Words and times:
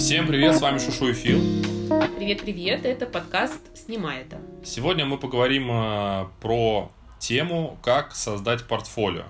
Всем 0.00 0.26
привет, 0.26 0.56
с 0.56 0.62
вами 0.62 0.78
Шушу 0.78 1.10
и 1.10 1.12
Фил. 1.12 1.38
Привет-привет, 2.16 2.86
это 2.86 3.04
подкаст 3.04 3.60
«Снимай 3.76 4.22
это». 4.22 4.40
Сегодня 4.64 5.04
мы 5.04 5.18
поговорим 5.18 5.70
э, 5.70 6.26
про 6.40 6.90
тему, 7.18 7.78
как 7.82 8.14
создать 8.14 8.66
портфолио. 8.66 9.24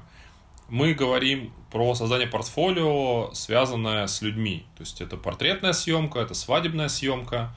Мы 0.69 0.95
говорим 0.95 1.53
про 1.73 1.97
создание 1.97 2.29
портфолио, 2.29 3.35
связанное 3.35 4.07
с 4.07 4.23
людьми. 4.23 4.65
То 4.77 4.83
есть 4.83 5.01
это 5.01 5.17
портретная 5.17 5.73
съемка, 5.73 6.21
это 6.21 6.35
свадебная 6.35 6.89
съемка, 6.89 7.53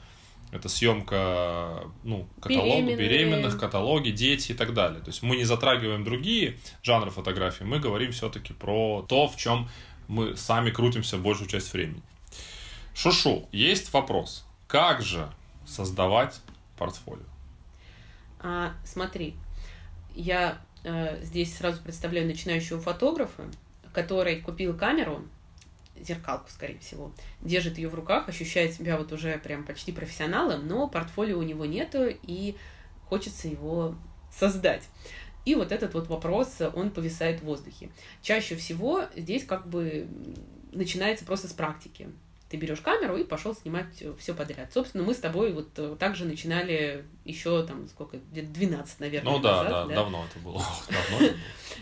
это 0.50 0.68
съемка 0.68 1.84
ну, 2.02 2.26
каталога, 2.42 2.96
беременных, 2.96 3.58
каталоги, 3.60 4.10
дети 4.10 4.50
и 4.50 4.54
так 4.54 4.74
далее. 4.74 5.00
То 5.00 5.10
есть 5.10 5.22
мы 5.22 5.36
не 5.36 5.44
затрагиваем 5.44 6.02
другие 6.02 6.58
жанры 6.82 7.12
фотографии, 7.12 7.62
мы 7.62 7.78
говорим 7.78 8.10
все-таки 8.10 8.52
про 8.52 9.06
то, 9.08 9.28
в 9.28 9.36
чем 9.36 9.68
мы 10.08 10.36
сами 10.36 10.70
крутимся 10.70 11.16
большую 11.16 11.48
часть 11.48 11.72
времени. 11.72 12.02
Шушу, 12.94 13.48
есть 13.50 13.92
вопрос. 13.92 14.44
Как 14.68 15.02
же 15.02 15.28
создавать 15.66 16.40
портфолио? 16.78 17.24
А, 18.38 18.72
смотри, 18.84 19.34
я 20.14 20.58
э, 20.84 21.22
здесь 21.22 21.56
сразу 21.56 21.82
представляю 21.82 22.26
начинающего 22.26 22.80
фотографа, 22.80 23.44
который 23.92 24.40
купил 24.40 24.76
камеру, 24.76 25.26
зеркалку, 26.00 26.50
скорее 26.50 26.78
всего, 26.78 27.12
держит 27.40 27.78
ее 27.78 27.88
в 27.88 27.94
руках, 27.94 28.28
ощущает 28.28 28.74
себя 28.74 28.96
вот 28.96 29.12
уже 29.12 29.38
прям 29.38 29.64
почти 29.64 29.92
профессионалом, 29.92 30.66
но 30.66 30.88
портфолио 30.88 31.38
у 31.38 31.42
него 31.42 31.64
нету, 31.64 32.06
и 32.22 32.56
хочется 33.08 33.48
его 33.48 33.94
создать. 34.32 34.82
И 35.44 35.54
вот 35.54 35.72
этот 35.72 35.94
вот 35.94 36.08
вопрос, 36.08 36.60
он 36.74 36.90
повисает 36.90 37.40
в 37.40 37.44
воздухе. 37.44 37.90
Чаще 38.22 38.56
всего 38.56 39.04
здесь 39.14 39.44
как 39.44 39.68
бы 39.68 40.08
начинается 40.72 41.24
просто 41.24 41.48
с 41.48 41.52
практики. 41.52 42.08
Ты 42.54 42.60
берешь 42.60 42.82
камеру 42.82 43.16
и 43.16 43.24
пошел 43.24 43.52
снимать 43.52 44.04
все 44.16 44.32
подряд. 44.32 44.72
Собственно, 44.72 45.02
мы 45.02 45.12
с 45.12 45.18
тобой 45.18 45.52
вот 45.52 45.70
э, 45.76 45.96
также 45.98 46.24
начинали 46.24 47.04
еще 47.24 47.66
там 47.66 47.88
сколько, 47.88 48.18
где-то 48.30 48.46
12, 48.50 49.00
наверное, 49.00 49.32
Ну 49.32 49.38
да, 49.40 49.64
назад, 49.64 49.88
да, 49.88 49.94
давно 49.96 50.24
это 50.24 50.38
было. 50.38 50.62
Давно 51.10 51.34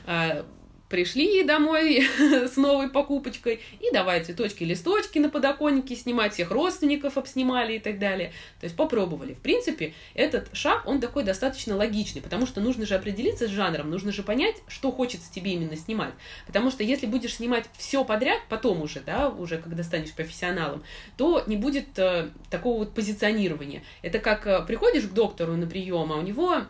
а, 0.07 0.47
пришли 0.93 1.43
домой 1.43 2.07
с 2.21 2.57
новой 2.57 2.91
покупочкой, 2.91 3.61
и 3.81 3.91
давай 3.95 4.23
цветочки, 4.23 4.63
листочки 4.63 5.19
на 5.19 5.31
подоконнике 5.31 5.97
снимать, 5.97 6.35
всех 6.35 6.51
родственников 6.51 7.17
обснимали 7.17 7.77
и 7.77 7.79
так 7.79 7.99
далее. 7.99 8.33
То 8.61 8.65
есть 8.65 8.77
попробовали. 8.77 9.33
В 9.33 9.41
принципе, 9.41 9.95
этот 10.13 10.55
шаг, 10.55 10.83
он 10.87 11.01
такой 11.01 11.25
достаточно 11.25 11.77
логичный, 11.77 12.21
потому 12.21 12.45
что 12.45 12.61
нужно 12.61 12.85
же 12.85 12.95
определиться 12.95 13.49
с 13.49 13.51
жанром, 13.51 13.91
нужно 13.91 14.13
же 14.13 14.23
понять, 14.23 14.57
что 14.69 14.93
хочется 14.93 15.33
тебе 15.33 15.53
именно 15.55 15.77
снимать. 15.77 16.13
Потому 16.47 16.71
что 16.71 16.85
если 16.85 17.07
будешь 17.07 17.37
снимать 17.37 17.65
все 17.79 18.05
подряд, 18.05 18.41
потом 18.51 18.83
уже, 18.83 19.01
да, 19.01 19.31
уже 19.31 19.57
когда 19.57 19.83
станешь 19.85 20.13
профессионалом, 20.13 20.85
то 21.17 21.43
не 21.47 21.57
будет 21.57 21.99
э, 21.99 22.29
такого 22.51 22.81
вот 22.81 22.95
позиционирования. 22.95 23.83
Это 24.03 24.19
как 24.19 24.47
э, 24.47 24.63
приходишь 24.67 25.05
к 25.05 25.15
доктору 25.15 25.57
на 25.57 25.67
прием, 25.67 26.13
а 26.13 26.17
у 26.17 26.23
него 26.23 26.67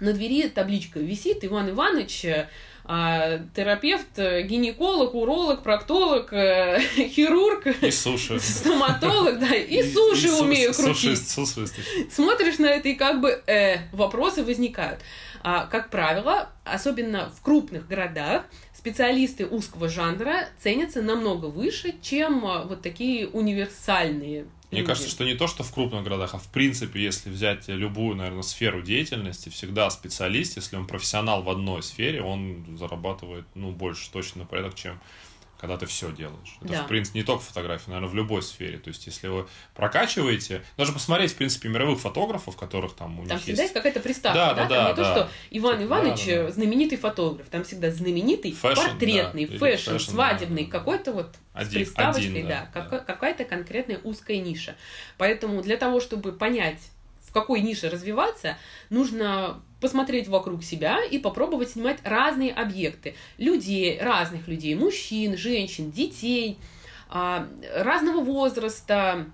на 0.00 0.12
двери 0.12 0.48
табличка 0.48 0.98
висит 1.00 1.44
Иван 1.44 1.70
Иванович, 1.70 2.24
э, 2.24 2.48
а, 2.86 3.38
терапевт, 3.56 4.18
э, 4.18 4.42
гинеколог, 4.42 5.14
уролог, 5.14 5.62
проктолог, 5.62 6.32
э, 6.32 6.80
хирург, 6.96 7.66
И 7.66 7.90
суши. 7.90 8.38
стоматолог, 8.40 9.38
да, 9.38 9.54
и 9.54 9.82
суши 9.90 10.28
су- 10.28 10.44
умею 10.44 10.74
крутить. 10.74 10.96
Сушист, 11.26 11.30
сушист. 11.30 11.74
Смотришь 12.12 12.58
на 12.58 12.66
это, 12.66 12.88
и 12.90 12.94
как 12.94 13.20
бы 13.20 13.42
э, 13.46 13.78
вопросы 13.92 14.44
возникают. 14.44 15.00
А, 15.42 15.66
как 15.66 15.90
правило, 15.90 16.50
особенно 16.64 17.30
в 17.30 17.42
крупных 17.42 17.86
городах, 17.86 18.44
специалисты 18.84 19.46
узкого 19.46 19.88
жанра 19.88 20.46
ценятся 20.58 21.00
намного 21.00 21.46
выше, 21.46 21.94
чем 22.02 22.44
а, 22.44 22.64
вот 22.64 22.82
такие 22.82 23.26
универсальные 23.26 24.44
Мне 24.70 24.80
люди. 24.80 24.86
кажется, 24.86 25.08
что 25.08 25.24
не 25.24 25.32
то, 25.32 25.46
что 25.46 25.62
в 25.62 25.72
крупных 25.72 26.04
городах, 26.04 26.34
а 26.34 26.38
в 26.38 26.48
принципе, 26.48 27.02
если 27.02 27.30
взять 27.30 27.66
любую, 27.68 28.14
наверное, 28.14 28.42
сферу 28.42 28.82
деятельности, 28.82 29.48
всегда 29.48 29.88
специалист, 29.88 30.56
если 30.56 30.76
он 30.76 30.86
профессионал 30.86 31.42
в 31.42 31.48
одной 31.48 31.82
сфере, 31.82 32.20
он 32.20 32.76
зарабатывает, 32.78 33.46
ну, 33.54 33.70
больше 33.70 34.10
точно 34.12 34.42
на 34.42 34.46
порядок, 34.46 34.74
чем 34.74 35.00
когда 35.64 35.78
ты 35.78 35.86
все 35.86 36.12
делаешь. 36.12 36.58
Это, 36.60 36.72
Да. 36.74 36.82
в 36.82 36.88
принципе, 36.88 37.20
не 37.20 37.24
только 37.24 37.42
в 37.42 37.46
фотографии, 37.46 37.88
наверное, 37.88 38.10
в 38.10 38.14
любой 38.14 38.42
сфере. 38.42 38.76
То 38.76 38.88
есть, 38.88 39.06
если 39.06 39.28
вы 39.28 39.46
прокачиваете, 39.74 40.62
даже 40.76 40.92
посмотреть, 40.92 41.32
в 41.32 41.36
принципе, 41.36 41.70
мировых 41.70 42.00
фотографов, 42.00 42.54
которых 42.54 42.94
там 42.94 43.18
у 43.18 43.22
Там 43.26 43.36
них 43.36 43.42
всегда 43.44 43.62
есть 43.62 43.72
есть... 43.72 43.72
какая-то 43.72 44.00
приставка, 44.00 44.38
Да, 44.38 44.52
да? 44.52 44.54
да, 44.54 44.68
Там 44.68 44.84
да, 44.84 44.90
не 44.90 44.96
то, 44.96 45.02
да. 45.02 45.12
что 45.14 45.30
Иван 45.50 45.78
Да, 45.78 45.84
Иванович 45.84 46.26
да, 46.26 46.32
да. 46.42 46.48
э, 46.48 46.52
знаменитый 46.52 46.98
фотограф, 46.98 47.48
там 47.48 47.64
всегда 47.64 47.90
знаменитый, 47.90 48.52
Fashion, 48.52 48.80
портретный, 48.82 49.46
да, 49.46 49.58
fashion, 49.58 49.90
fashion, 49.92 50.10
свадебный, 50.10 50.64
да, 50.66 50.70
да. 50.72 50.78
какой-то 50.78 51.12
вот 51.14 51.34
с 51.34 51.38
Один- 51.54 51.72
приставочкой, 51.72 52.26
один, 52.30 52.46
да, 52.48 52.68
да, 52.74 52.80
кака- 52.82 52.98
какая-то 52.98 53.44
конкретная 53.44 54.00
узкая 54.04 54.36
ниша. 54.40 54.76
Поэтому 55.16 55.62
для 55.62 55.78
того, 55.78 56.00
чтобы 56.00 56.32
понять, 56.32 56.80
какой 57.34 57.60
нише 57.60 57.90
развиваться, 57.90 58.56
нужно 58.88 59.60
посмотреть 59.80 60.28
вокруг 60.28 60.62
себя 60.62 61.04
и 61.04 61.18
попробовать 61.18 61.70
снимать 61.70 61.98
разные 62.04 62.52
объекты. 62.52 63.16
Людей, 63.36 63.98
разных 64.00 64.48
людей, 64.48 64.74
мужчин, 64.76 65.36
женщин, 65.36 65.90
детей, 65.90 66.58
а, 67.10 67.46
разного 67.76 68.20
возраста, 68.20 69.26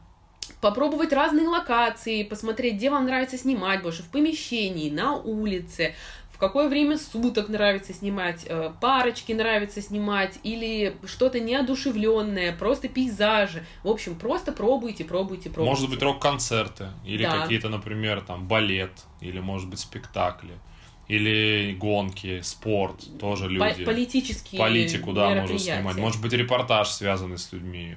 попробовать 0.61 1.13
разные 1.13 1.47
локации, 1.47 2.25
посмотреть, 2.25 2.75
где 2.75 2.91
вам 2.91 3.05
нравится 3.05 3.39
снимать 3.39 3.83
больше, 3.83 4.03
в 4.03 4.09
помещении, 4.09 4.91
на 4.91 5.17
улице, 5.17 5.95
какое 6.41 6.69
время 6.69 6.99
суток 6.99 7.49
нравится 7.49 7.93
снимать, 7.93 8.45
э, 8.47 8.73
парочки 8.81 9.33
нравится 9.33 9.81
снимать, 9.83 10.39
или 10.43 10.97
что-то 11.05 11.39
неодушевленное, 11.39 12.57
просто 12.57 12.89
пейзажи. 12.89 13.65
В 13.85 13.89
общем, 13.89 14.17
просто 14.17 14.51
пробуйте, 14.53 15.05
пробуйте, 15.05 15.51
пробуйте. 15.51 15.71
Может 15.71 15.91
быть, 15.91 16.03
рок-концерты, 16.03 16.89
или 17.05 17.25
Да. 17.25 17.43
какие-то, 17.43 17.69
например, 17.69 18.23
там, 18.23 18.49
балет, 18.49 19.05
или, 19.21 19.39
может 19.39 19.69
быть, 19.69 19.79
спектакли, 19.79 20.59
или 21.09 21.77
гонки, 21.79 22.41
спорт, 22.41 23.19
тоже 23.19 23.49
люди. 23.49 23.85
политические 23.85 24.59
Политику, 24.59 25.13
да, 25.13 25.31
можно 25.35 25.59
снимать. 25.59 25.97
Может 25.97 26.23
быть, 26.23 26.33
репортаж, 26.33 26.89
связанный 26.89 27.39
с 27.39 27.53
людьми. 27.53 27.97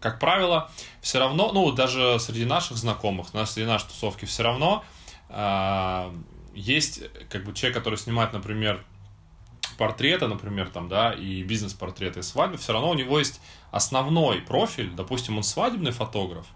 Как 0.00 0.18
правило, 0.18 0.70
все 1.00 1.18
равно, 1.18 1.52
ну, 1.52 1.72
даже 1.72 2.18
среди 2.20 2.44
наших 2.44 2.76
знакомых, 2.76 3.32
на- 3.32 3.46
среди 3.46 3.66
нашей 3.66 3.86
тусовки 3.88 4.26
все 4.26 4.42
равно 4.42 4.84
а, 5.30 6.12
есть, 6.58 7.02
как 7.30 7.44
бы, 7.44 7.54
человек, 7.54 7.76
который 7.78 7.96
снимает, 7.96 8.32
например, 8.32 8.84
портреты, 9.76 10.26
например, 10.26 10.68
там, 10.70 10.88
да, 10.88 11.12
и 11.12 11.42
бизнес-портреты, 11.42 12.20
и 12.20 12.22
свадьбы, 12.22 12.56
все 12.58 12.72
равно 12.72 12.90
у 12.90 12.94
него 12.94 13.18
есть 13.18 13.40
основной 13.70 14.40
профиль, 14.40 14.90
допустим, 14.90 15.36
он 15.36 15.44
свадебный 15.44 15.92
фотограф, 15.92 16.46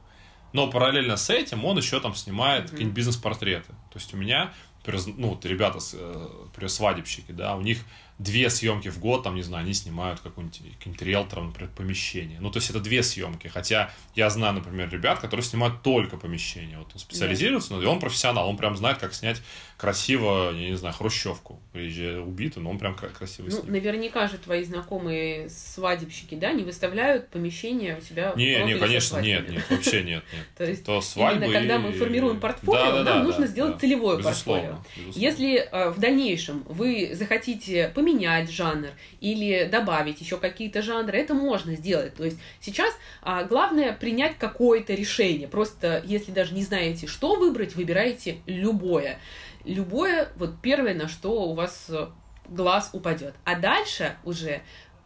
но 0.53 0.69
параллельно 0.69 1.17
с 1.17 1.31
этим 1.31 1.65
он 1.65 1.77
еще 1.79 2.01
там 2.01 2.15
снимает 2.15 2.71
какие-нибудь 2.71 2.97
бизнес-портреты. 2.97 3.73
То 3.91 3.99
есть 3.99 4.13
у 4.13 4.17
меня, 4.17 4.53
ну, 4.87 5.31
вот 5.31 5.45
ребята, 5.47 5.79
э, 5.93 6.69
свадебщики, 6.69 7.33
да, 7.33 7.55
у 7.55 7.61
них 7.61 7.79
две 8.23 8.51
съемки 8.51 8.89
в 8.89 8.99
год, 8.99 9.23
там, 9.25 9.35
не 9.35 9.43
знаю, 9.43 9.65
они 9.65 9.75
снимают 9.75 10.21
какой-нибудь 10.21 10.61
каким-то 10.79 11.05
риэлтором, 11.05 11.49
например, 11.49 11.71
помещение. 11.77 12.39
Ну, 12.41 12.51
то 12.51 12.59
есть 12.59 12.71
это 12.71 12.81
две 12.81 13.03
съемки. 13.03 13.49
Хотя 13.49 13.91
я 14.15 14.31
знаю, 14.31 14.55
например, 14.55 14.89
ребят, 14.91 15.19
которые 15.19 15.45
снимают 15.45 15.83
только 15.83 16.17
помещение. 16.17 16.79
Вот 16.79 16.91
он 16.95 17.01
специализируется, 17.01 17.73
но 17.75 17.83
и 17.83 17.87
он 17.87 17.99
профессионал, 18.01 18.49
он 18.49 18.57
прям 18.57 18.77
знает, 18.77 18.99
как 18.99 19.13
снять 19.15 19.43
красиво, 19.77 20.53
я 20.53 20.71
не 20.71 20.77
знаю, 20.77 20.95
хрущевку. 20.95 21.61
Убитую, 21.75 22.63
но 22.63 22.71
он 22.71 22.79
прям 22.79 22.95
кра- 22.95 23.09
красиво 23.09 23.47
Ну, 23.47 23.51
снимет. 23.51 23.69
наверняка 23.71 24.29
же 24.29 24.39
твои 24.39 24.63
знакомые 24.63 25.49
свадебщики, 25.51 26.37
да, 26.37 26.53
не 26.53 26.63
выставляют 26.63 27.29
помещение 27.31 27.99
у 27.99 28.01
себя 28.01 28.33
Не, 28.37 28.63
не, 28.65 28.75
конечно, 28.79 29.19
нет, 29.19 29.49
нет, 29.51 29.65
вообще 29.69 30.03
нет, 30.05 30.23
нет. 30.33 30.47
То 30.57 30.65
есть 30.65 30.85
То 30.85 31.01
свадьбы 31.01 31.47
именно 31.47 31.59
когда 31.59 31.79
мы 31.79 31.93
формируем 31.93 32.39
портфолио, 32.39 32.81
Да, 32.81 32.95
нам 32.97 33.05
да, 33.05 33.23
нужно 33.25 33.41
да, 33.43 33.47
сделать 33.49 33.81
целевое 33.81 34.19
Безусловно, 34.19 34.63
портфолио. 34.77 34.85
безусловно. 35.09 35.21
Если 35.27 35.57
э, 35.57 35.91
в 35.91 35.99
дальнейшем 35.99 36.63
вы 36.69 37.11
захотите 37.15 37.89
поменять 37.95 38.12
жанр 38.51 38.91
или 39.21 39.69
добавить 39.71 40.21
еще 40.21 40.39
какие-то 40.39 40.83
жанры, 40.83 41.19
это 41.19 41.35
можно 41.35 41.75
сделать. 41.75 42.15
То 42.15 42.25
есть 42.25 42.39
сейчас 42.61 42.95
а, 43.23 43.45
главное 43.45 43.93
принять 43.93 44.37
какое-то 44.39 44.95
решение. 44.95 45.49
Просто 45.49 46.03
если 46.05 46.33
даже 46.33 46.55
не 46.55 46.63
знаете, 46.63 47.07
что 47.07 47.37
выбрать, 47.37 47.75
выбирайте 47.75 48.39
любое. 48.47 49.19
Любое, 49.65 50.29
вот 50.37 50.61
первое, 50.61 50.95
на 50.95 51.09
что 51.09 51.45
у 51.45 51.55
вас 51.55 51.87
э, 51.89 52.09
глаз 52.49 52.91
упадет. 52.93 53.35
А 53.45 53.55
дальше 53.55 54.17
уже 54.25 54.63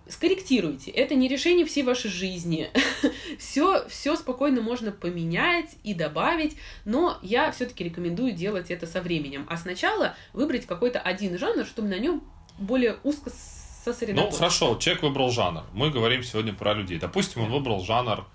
скорректируйте. 0.09 0.91
Это 0.91 1.15
не 1.15 1.29
решение 1.29 1.67
всей 1.67 1.83
вашей 1.83 2.11
жизни. 2.11 2.71
все, 3.39 3.87
все 3.89 4.17
спокойно 4.17 4.61
можно 4.61 4.93
поменять 4.93 5.77
и 5.83 5.95
добавить, 5.95 6.57
но 6.85 7.19
я 7.23 7.51
все-таки 7.51 7.85
рекомендую 7.85 8.33
делать 8.33 8.71
это 8.71 8.87
со 8.87 9.01
временем. 9.01 9.47
А 9.49 9.57
сначала 9.57 10.15
выбрать 10.33 10.67
какой-то 10.67 11.01
один 11.01 11.39
жанр, 11.39 11.67
чтобы 11.67 11.89
на 11.89 11.99
нем 11.99 12.23
более 12.59 12.97
узко 13.03 13.31
Ну, 13.31 13.93
сосредоточиться. 13.93 14.39
хорошо, 14.39 14.77
человек 14.77 15.03
выбрал 15.03 15.31
жанр. 15.31 15.65
Мы 15.73 15.91
говорим 15.91 16.23
сегодня 16.23 16.53
про 16.53 16.75
людей. 16.75 16.99
Допустим, 16.99 17.43
он 17.43 17.51
выбрал 17.51 17.85
жанр... 17.85 18.27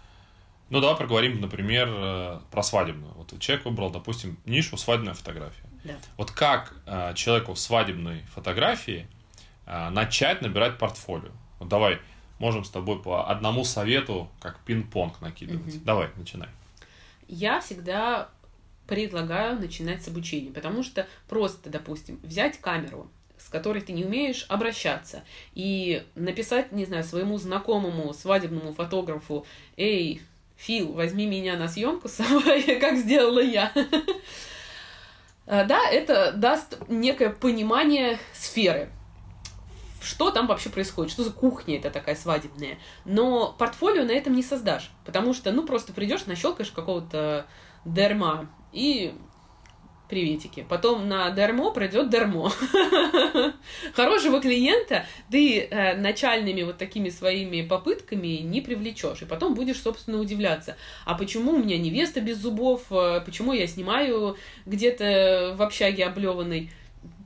Ну, 0.70 0.80
давай 0.80 0.96
проговорим, 0.96 1.42
например, 1.42 1.90
э, 1.92 2.40
про 2.50 2.64
свадебную. 2.64 3.12
Вот 3.16 3.38
человек 3.40 3.66
выбрал, 3.66 3.90
допустим, 3.90 4.38
нишу 4.46 4.78
свадебная 4.78 5.14
фотография. 5.14 5.66
Да. 5.84 5.96
Вот 6.16 6.32
как 6.32 6.74
э, 6.86 7.14
человеку 7.16 7.54
в 7.54 7.60
свадебной 7.60 8.22
фотографии 8.34 9.06
э, 9.66 9.90
начать 9.90 10.42
набирать 10.42 10.78
портфолио? 10.78 11.32
Вот 11.60 11.68
давай, 11.68 12.00
можем 12.40 12.64
с 12.64 12.70
тобой 12.70 13.02
по 13.02 13.30
одному 13.30 13.66
совету, 13.66 14.30
как 14.40 14.60
пинг-понг 14.66 15.20
накидывать. 15.20 15.76
Мгм. 15.76 15.84
Давай, 15.84 16.10
начинай. 16.16 16.48
Я 17.28 17.60
всегда 17.60 18.30
предлагаю 18.88 19.60
начинать 19.60 20.04
с 20.04 20.08
обучения, 20.08 20.52
потому 20.52 20.84
что 20.84 21.08
просто, 21.28 21.70
допустим, 21.70 22.20
взять 22.24 22.60
камеру, 22.62 23.10
с 23.46 23.50
которой 23.50 23.82
ты 23.82 23.94
не 23.94 24.06
умеешь 24.06 24.46
обращаться, 24.50 25.24
и 25.54 26.04
написать, 26.16 26.72
не 26.72 26.86
знаю, 26.86 27.04
своему 27.04 27.38
знакомому 27.38 28.14
свадебному 28.14 28.74
фотографу, 28.74 29.46
эй, 29.78 30.22
Фил, 30.62 30.94
возьми 30.94 31.26
меня 31.26 31.58
на 31.58 31.68
съемку 31.68 32.08
с 32.08 32.14
собой, 32.14 32.62
как 32.80 32.96
сделала 32.96 33.42
я. 33.42 33.72
А, 35.48 35.64
Да, 35.64 35.90
это 35.90 36.34
даст 36.34 36.78
некое 36.88 37.32
понимание 37.32 38.20
сферы. 38.34 38.90
Что 40.02 40.30
там 40.30 40.46
вообще 40.48 40.70
происходит, 40.70 41.12
что 41.12 41.24
за 41.24 41.32
кухня 41.32 41.78
это 41.78 41.90
такая 41.90 42.16
свадебная. 42.16 42.78
Но 43.06 43.56
портфолио 43.58 44.04
на 44.04 44.12
этом 44.12 44.36
не 44.36 44.44
создашь, 44.44 44.92
потому 45.04 45.34
что, 45.34 45.52
ну, 45.52 45.66
просто 45.66 45.94
придешь, 45.94 46.28
нащелкаешь 46.28 46.72
какого-то 46.72 47.48
дерма 47.84 48.48
и 48.72 49.16
приветики. 50.12 50.64
Потом 50.70 51.08
на 51.08 51.32
дермо 51.32 51.72
пройдет 51.72 52.12
дермо. 52.12 52.52
Хорошего 53.94 54.40
клиента 54.40 55.06
ты 55.32 55.62
э, 55.62 55.96
начальными 55.96 56.62
вот 56.62 56.78
такими 56.78 57.10
своими 57.10 57.64
попытками 57.64 58.42
не 58.42 58.62
привлечешь. 58.62 59.24
И 59.24 59.26
потом 59.26 59.56
будешь, 59.56 59.82
собственно, 59.82 60.20
удивляться. 60.20 60.76
А 61.06 61.16
почему 61.16 61.54
у 61.54 61.58
меня 61.58 61.78
невеста 61.80 62.22
без 62.22 62.38
зубов? 62.38 62.84
Э, 62.92 63.22
Почему 63.26 63.54
я 63.54 63.66
снимаю 63.66 64.38
где-то 64.66 65.56
в 65.58 65.62
общаге 65.62 66.06
облеванной? 66.06 66.70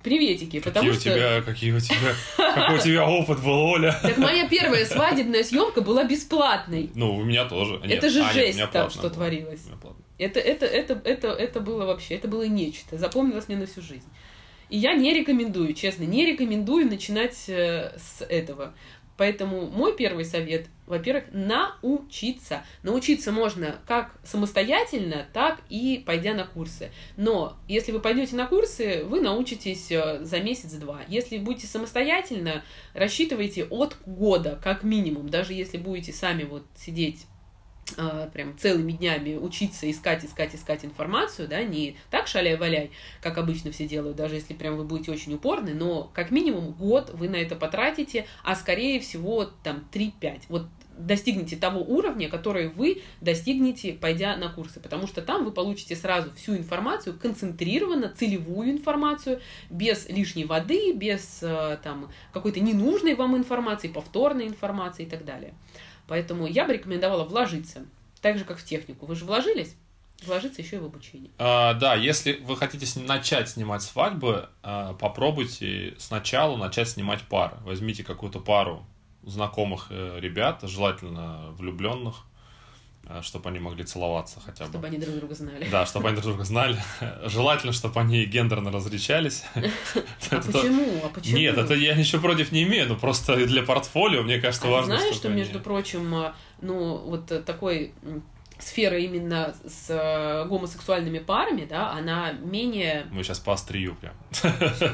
Приветики, 0.05 0.59
потому 0.59 0.93
какие 0.93 0.99
что... 0.99 1.09
у 1.09 1.13
тебя, 1.15 1.41
какие 1.41 1.71
у 1.71 1.79
тебя, 1.79 2.13
какой 2.37 2.77
у 2.77 2.79
тебя 2.79 3.09
опыт 3.09 3.41
был, 3.43 3.59
Оля? 3.59 3.97
Так 4.03 4.17
моя 4.19 4.47
первая 4.47 4.85
свадебная 4.85 5.43
съемка 5.43 5.81
была 5.81 6.03
бесплатной. 6.03 6.91
Ну, 6.93 7.15
у 7.15 7.23
меня 7.23 7.45
тоже. 7.45 7.79
Нет, 7.83 7.97
Это 7.97 8.11
же 8.11 8.19
а, 8.19 8.25
нет, 8.25 8.33
жесть 8.33 8.57
меня 8.57 8.67
там, 8.67 8.91
что 8.91 9.09
творилось. 9.09 9.61
Это, 10.19 10.39
это, 10.39 10.67
это, 10.67 11.01
это, 11.03 11.29
это 11.29 11.59
было 11.59 11.85
вообще, 11.87 12.13
это 12.13 12.27
было 12.27 12.43
нечто. 12.43 12.99
Запомнилось 12.99 13.47
мне 13.47 13.57
на 13.57 13.65
всю 13.65 13.81
жизнь. 13.81 14.05
И 14.69 14.77
я 14.77 14.93
не 14.93 15.11
рекомендую, 15.11 15.73
честно, 15.73 16.03
не 16.03 16.23
рекомендую 16.23 16.87
начинать 16.87 17.49
э, 17.49 17.97
с 17.97 18.23
этого. 18.23 18.75
Поэтому 19.17 19.67
мой 19.67 19.95
первый 19.95 20.25
совет, 20.25 20.67
во-первых, 20.87 21.25
научиться. 21.31 22.63
Научиться 22.83 23.31
можно 23.31 23.79
как 23.87 24.15
самостоятельно, 24.23 25.25
так 25.33 25.61
и 25.69 26.03
пойдя 26.05 26.33
на 26.33 26.45
курсы. 26.45 26.91
Но 27.15 27.57
если 27.67 27.91
вы 27.91 27.99
пойдете 27.99 28.35
на 28.35 28.45
курсы, 28.45 29.03
вы 29.05 29.21
научитесь 29.21 29.91
э, 29.91 30.23
за 30.23 30.39
месяц-два. 30.39 31.01
Если 31.07 31.37
будете 31.37 31.67
самостоятельно, 31.67 32.63
рассчитывайте 32.93 33.65
от 33.65 33.97
года, 34.05 34.59
как 34.61 34.83
минимум. 34.83 35.29
Даже 35.29 35.53
если 35.53 35.77
будете 35.77 36.11
сами 36.11 36.43
вот 36.43 36.63
сидеть 36.75 37.25
прям 38.33 38.57
целыми 38.57 38.93
днями 38.93 39.35
учиться 39.35 39.89
искать, 39.89 40.25
искать, 40.25 40.55
искать 40.55 40.85
информацию, 40.85 41.47
да, 41.47 41.63
не 41.63 41.97
так 42.09 42.27
шаляй-валяй, 42.27 42.91
как 43.21 43.37
обычно 43.37 43.71
все 43.71 43.87
делают, 43.87 44.17
даже 44.17 44.35
если 44.35 44.53
прям 44.53 44.77
вы 44.77 44.83
будете 44.83 45.11
очень 45.11 45.33
упорны, 45.35 45.73
но 45.73 46.09
как 46.13 46.31
минимум 46.31 46.71
год 46.71 47.11
вы 47.13 47.29
на 47.29 47.35
это 47.35 47.55
потратите, 47.55 48.25
а 48.43 48.55
скорее 48.55 48.99
всего 48.99 49.45
там 49.63 49.85
3-5. 49.91 50.41
Вот 50.49 50.67
достигнете 50.97 51.55
того 51.55 51.81
уровня, 51.81 52.29
который 52.29 52.69
вы 52.69 53.01
достигнете, 53.21 53.93
пойдя 53.93 54.35
на 54.37 54.49
курсы, 54.49 54.79
потому 54.79 55.07
что 55.07 55.21
там 55.21 55.45
вы 55.45 55.51
получите 55.51 55.95
сразу 55.95 56.31
всю 56.35 56.55
информацию, 56.55 57.17
концентрированно, 57.17 58.09
целевую 58.09 58.71
информацию, 58.71 59.41
без 59.69 60.07
лишней 60.09 60.45
воды, 60.45 60.93
без 60.93 61.39
э, 61.41 61.77
там 61.83 62.11
какой-то 62.33 62.59
ненужной 62.59 63.15
вам 63.15 63.35
информации, 63.35 63.87
повторной 63.87 64.47
информации 64.47 65.03
и 65.03 65.09
так 65.09 65.25
далее. 65.25 65.53
Поэтому 66.07 66.47
я 66.47 66.65
бы 66.65 66.73
рекомендовала 66.73 67.23
вложиться, 67.23 67.85
так 68.21 68.37
же 68.37 68.45
как 68.45 68.57
в 68.57 68.63
технику. 68.63 69.05
Вы 69.05 69.15
же 69.15 69.25
вложились? 69.25 69.75
Вложиться 70.23 70.61
еще 70.61 70.77
и 70.77 70.79
в 70.79 70.85
обучение. 70.85 71.29
А, 71.37 71.73
да, 71.73 71.95
если 71.95 72.33
вы 72.43 72.55
хотите 72.55 72.87
начать 73.01 73.49
снимать 73.49 73.81
свадьбы, 73.81 74.49
а, 74.63 74.93
попробуйте 74.93 75.93
сначала 75.97 76.55
начать 76.55 76.89
снимать 76.89 77.21
пары. 77.23 77.57
Возьмите 77.61 78.03
какую-то 78.03 78.39
пару 78.39 78.85
знакомых 79.25 79.87
э, 79.89 80.19
ребят, 80.19 80.59
желательно 80.63 81.51
влюбленных, 81.57 82.23
чтобы 83.21 83.49
они 83.49 83.59
могли 83.59 83.83
целоваться 83.83 84.39
хотя 84.43 84.65
бы. 84.65 84.71
Чтобы 84.71 84.87
они 84.87 84.97
друг 84.97 85.15
друга 85.15 85.35
знали. 85.35 85.67
Да, 85.69 85.85
чтобы 85.85 86.07
они 86.07 86.15
друг 86.15 86.29
друга 86.29 86.43
знали. 86.43 86.77
Желательно, 87.25 87.71
чтобы 87.71 87.99
они 87.99 88.25
гендерно 88.25 88.71
различались. 88.71 89.43
А 90.31 90.37
почему? 90.41 91.01
А 91.03 91.09
почему? 91.09 91.37
Нет, 91.37 91.57
это 91.57 91.75
я 91.75 91.93
ничего 91.93 92.21
против 92.21 92.51
не 92.51 92.63
имею, 92.63 92.87
но 92.87 92.95
просто 92.95 93.45
для 93.45 93.61
портфолио, 93.61 94.23
мне 94.23 94.39
кажется, 94.39 94.67
А 94.67 94.71
важно, 94.71 94.97
знаешь, 94.97 95.15
чтобы 95.15 95.33
что, 95.33 95.37
между 95.37 95.59
прочим, 95.59 96.15
а, 96.15 96.35
ну, 96.61 96.97
вот 96.97 97.31
э, 97.31 97.41
такой 97.41 97.93
сфера 98.57 98.97
именно 98.97 99.55
с 99.67 99.87
э, 99.89 100.47
гомосексуальными 100.47 101.19
парами, 101.19 101.65
да, 101.65 101.91
она 101.91 102.31
менее, 102.31 103.05
Мы 103.11 103.23
сейчас 103.23 103.39
по 103.39 103.53
острию 103.53 103.95
прям. 103.95 104.15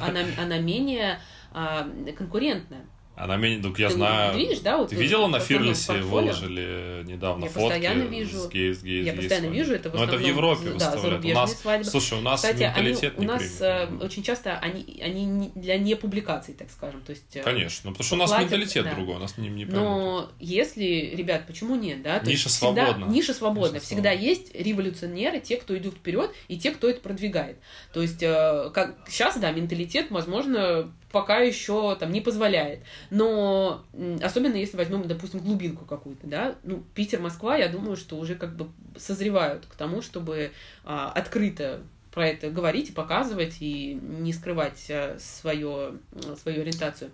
она, 0.01 0.21
она 0.37 0.57
менее 0.57 1.19
а, 1.53 1.87
конкурентная. 2.17 2.85
Она 3.15 3.35
менее... 3.37 3.61
Так 3.61 3.77
я 3.77 3.89
Ты 3.89 3.95
знаю... 3.95 4.37
видишь, 4.37 4.59
да, 4.59 4.77
вот 4.77 4.89
Ты 4.89 4.95
видела 4.95 5.27
на 5.27 5.39
Фирлисе 5.39 5.93
выложили 6.01 7.03
недавно 7.05 7.43
Я 7.45 7.49
фотки 7.51 7.69
постоянно 7.69 8.03
вижу. 8.03 8.37
с 8.39 8.49
гей, 8.49 8.73
с 8.73 8.81
гей, 8.81 9.03
Я 9.03 9.13
постоянно 9.13 9.47
свадьбой. 9.47 9.57
вижу 9.59 9.73
это 9.75 9.89
в 9.89 9.93
Но 9.93 10.03
это 10.05 10.17
в 10.17 10.21
Европе 10.21 10.65
да, 10.65 10.91
выставляют. 10.91 11.25
У 11.25 11.29
нас, 11.29 11.61
свадьбы. 11.61 11.85
слушай, 11.89 12.17
у 12.17 12.21
нас 12.21 12.41
Кстати, 12.41 12.63
они, 12.63 12.89
менталитет 12.89 13.13
у 13.17 13.21
не 13.21 13.27
нас 13.27 13.61
э, 13.61 13.87
принят. 13.87 14.03
очень 14.03 14.23
часто 14.23 14.57
они, 14.59 15.01
они 15.03 15.51
для 15.55 15.77
не 15.77 15.95
публикаций, 15.95 16.53
так 16.53 16.69
скажем. 16.71 17.01
То 17.01 17.11
есть, 17.11 17.35
э, 17.35 17.43
Конечно, 17.43 17.89
ну, 17.89 17.91
потому 17.91 18.05
что 18.05 18.15
у 18.15 18.19
нас 18.19 18.29
платят, 18.29 18.51
менталитет 18.51 18.85
да. 18.85 18.93
другой, 18.95 19.15
у 19.17 19.19
нас 19.19 19.37
не, 19.37 19.49
не 19.49 19.65
поймут. 19.65 19.83
Но 19.83 20.31
если, 20.39 21.13
ребят, 21.15 21.45
почему 21.47 21.75
нет, 21.75 22.01
да? 22.01 22.19
То 22.19 22.27
Ниша 22.27 22.47
есть 22.47 22.57
всегда- 22.57 22.85
свободна. 22.85 23.05
Ниша 23.11 23.33
свободна. 23.33 23.75
Ниша 23.75 23.85
всегда 23.85 24.09
свободна. 24.11 24.25
есть 24.29 24.55
революционеры, 24.55 25.39
те, 25.39 25.57
кто 25.57 25.77
идут 25.77 25.95
вперед, 25.95 26.31
и 26.47 26.57
те, 26.57 26.71
кто 26.71 26.89
это 26.89 27.01
продвигает. 27.01 27.57
То 27.93 28.01
есть, 28.01 28.23
э, 28.23 28.71
как 28.73 28.95
сейчас, 29.07 29.37
да, 29.37 29.51
менталитет, 29.51 30.07
возможно, 30.09 30.91
пока 31.11 31.39
еще 31.39 31.95
там 31.95 32.11
не 32.11 32.21
позволяет. 32.21 32.79
Но 33.09 33.83
особенно 34.21 34.55
если 34.55 34.77
возьмем, 34.77 35.07
допустим, 35.07 35.39
глубинку 35.39 35.85
какую-то, 35.85 36.27
да, 36.27 36.55
ну, 36.63 36.83
Питер, 36.95 37.19
Москва, 37.19 37.57
я 37.57 37.67
думаю, 37.67 37.95
что 37.95 38.17
уже 38.17 38.35
как 38.35 38.55
бы 38.55 38.69
созревают 38.97 39.65
к 39.65 39.75
тому, 39.75 40.01
чтобы 40.01 40.51
а, 40.83 41.11
открыто 41.11 41.81
про 42.11 42.27
это 42.27 42.49
говорить 42.49 42.89
и 42.89 42.93
показывать, 42.93 43.57
и 43.59 43.93
не 44.01 44.33
скрывать 44.33 44.85
а, 44.89 45.17
свое, 45.19 45.93
свою 46.41 46.61
ориентацию. 46.61 47.11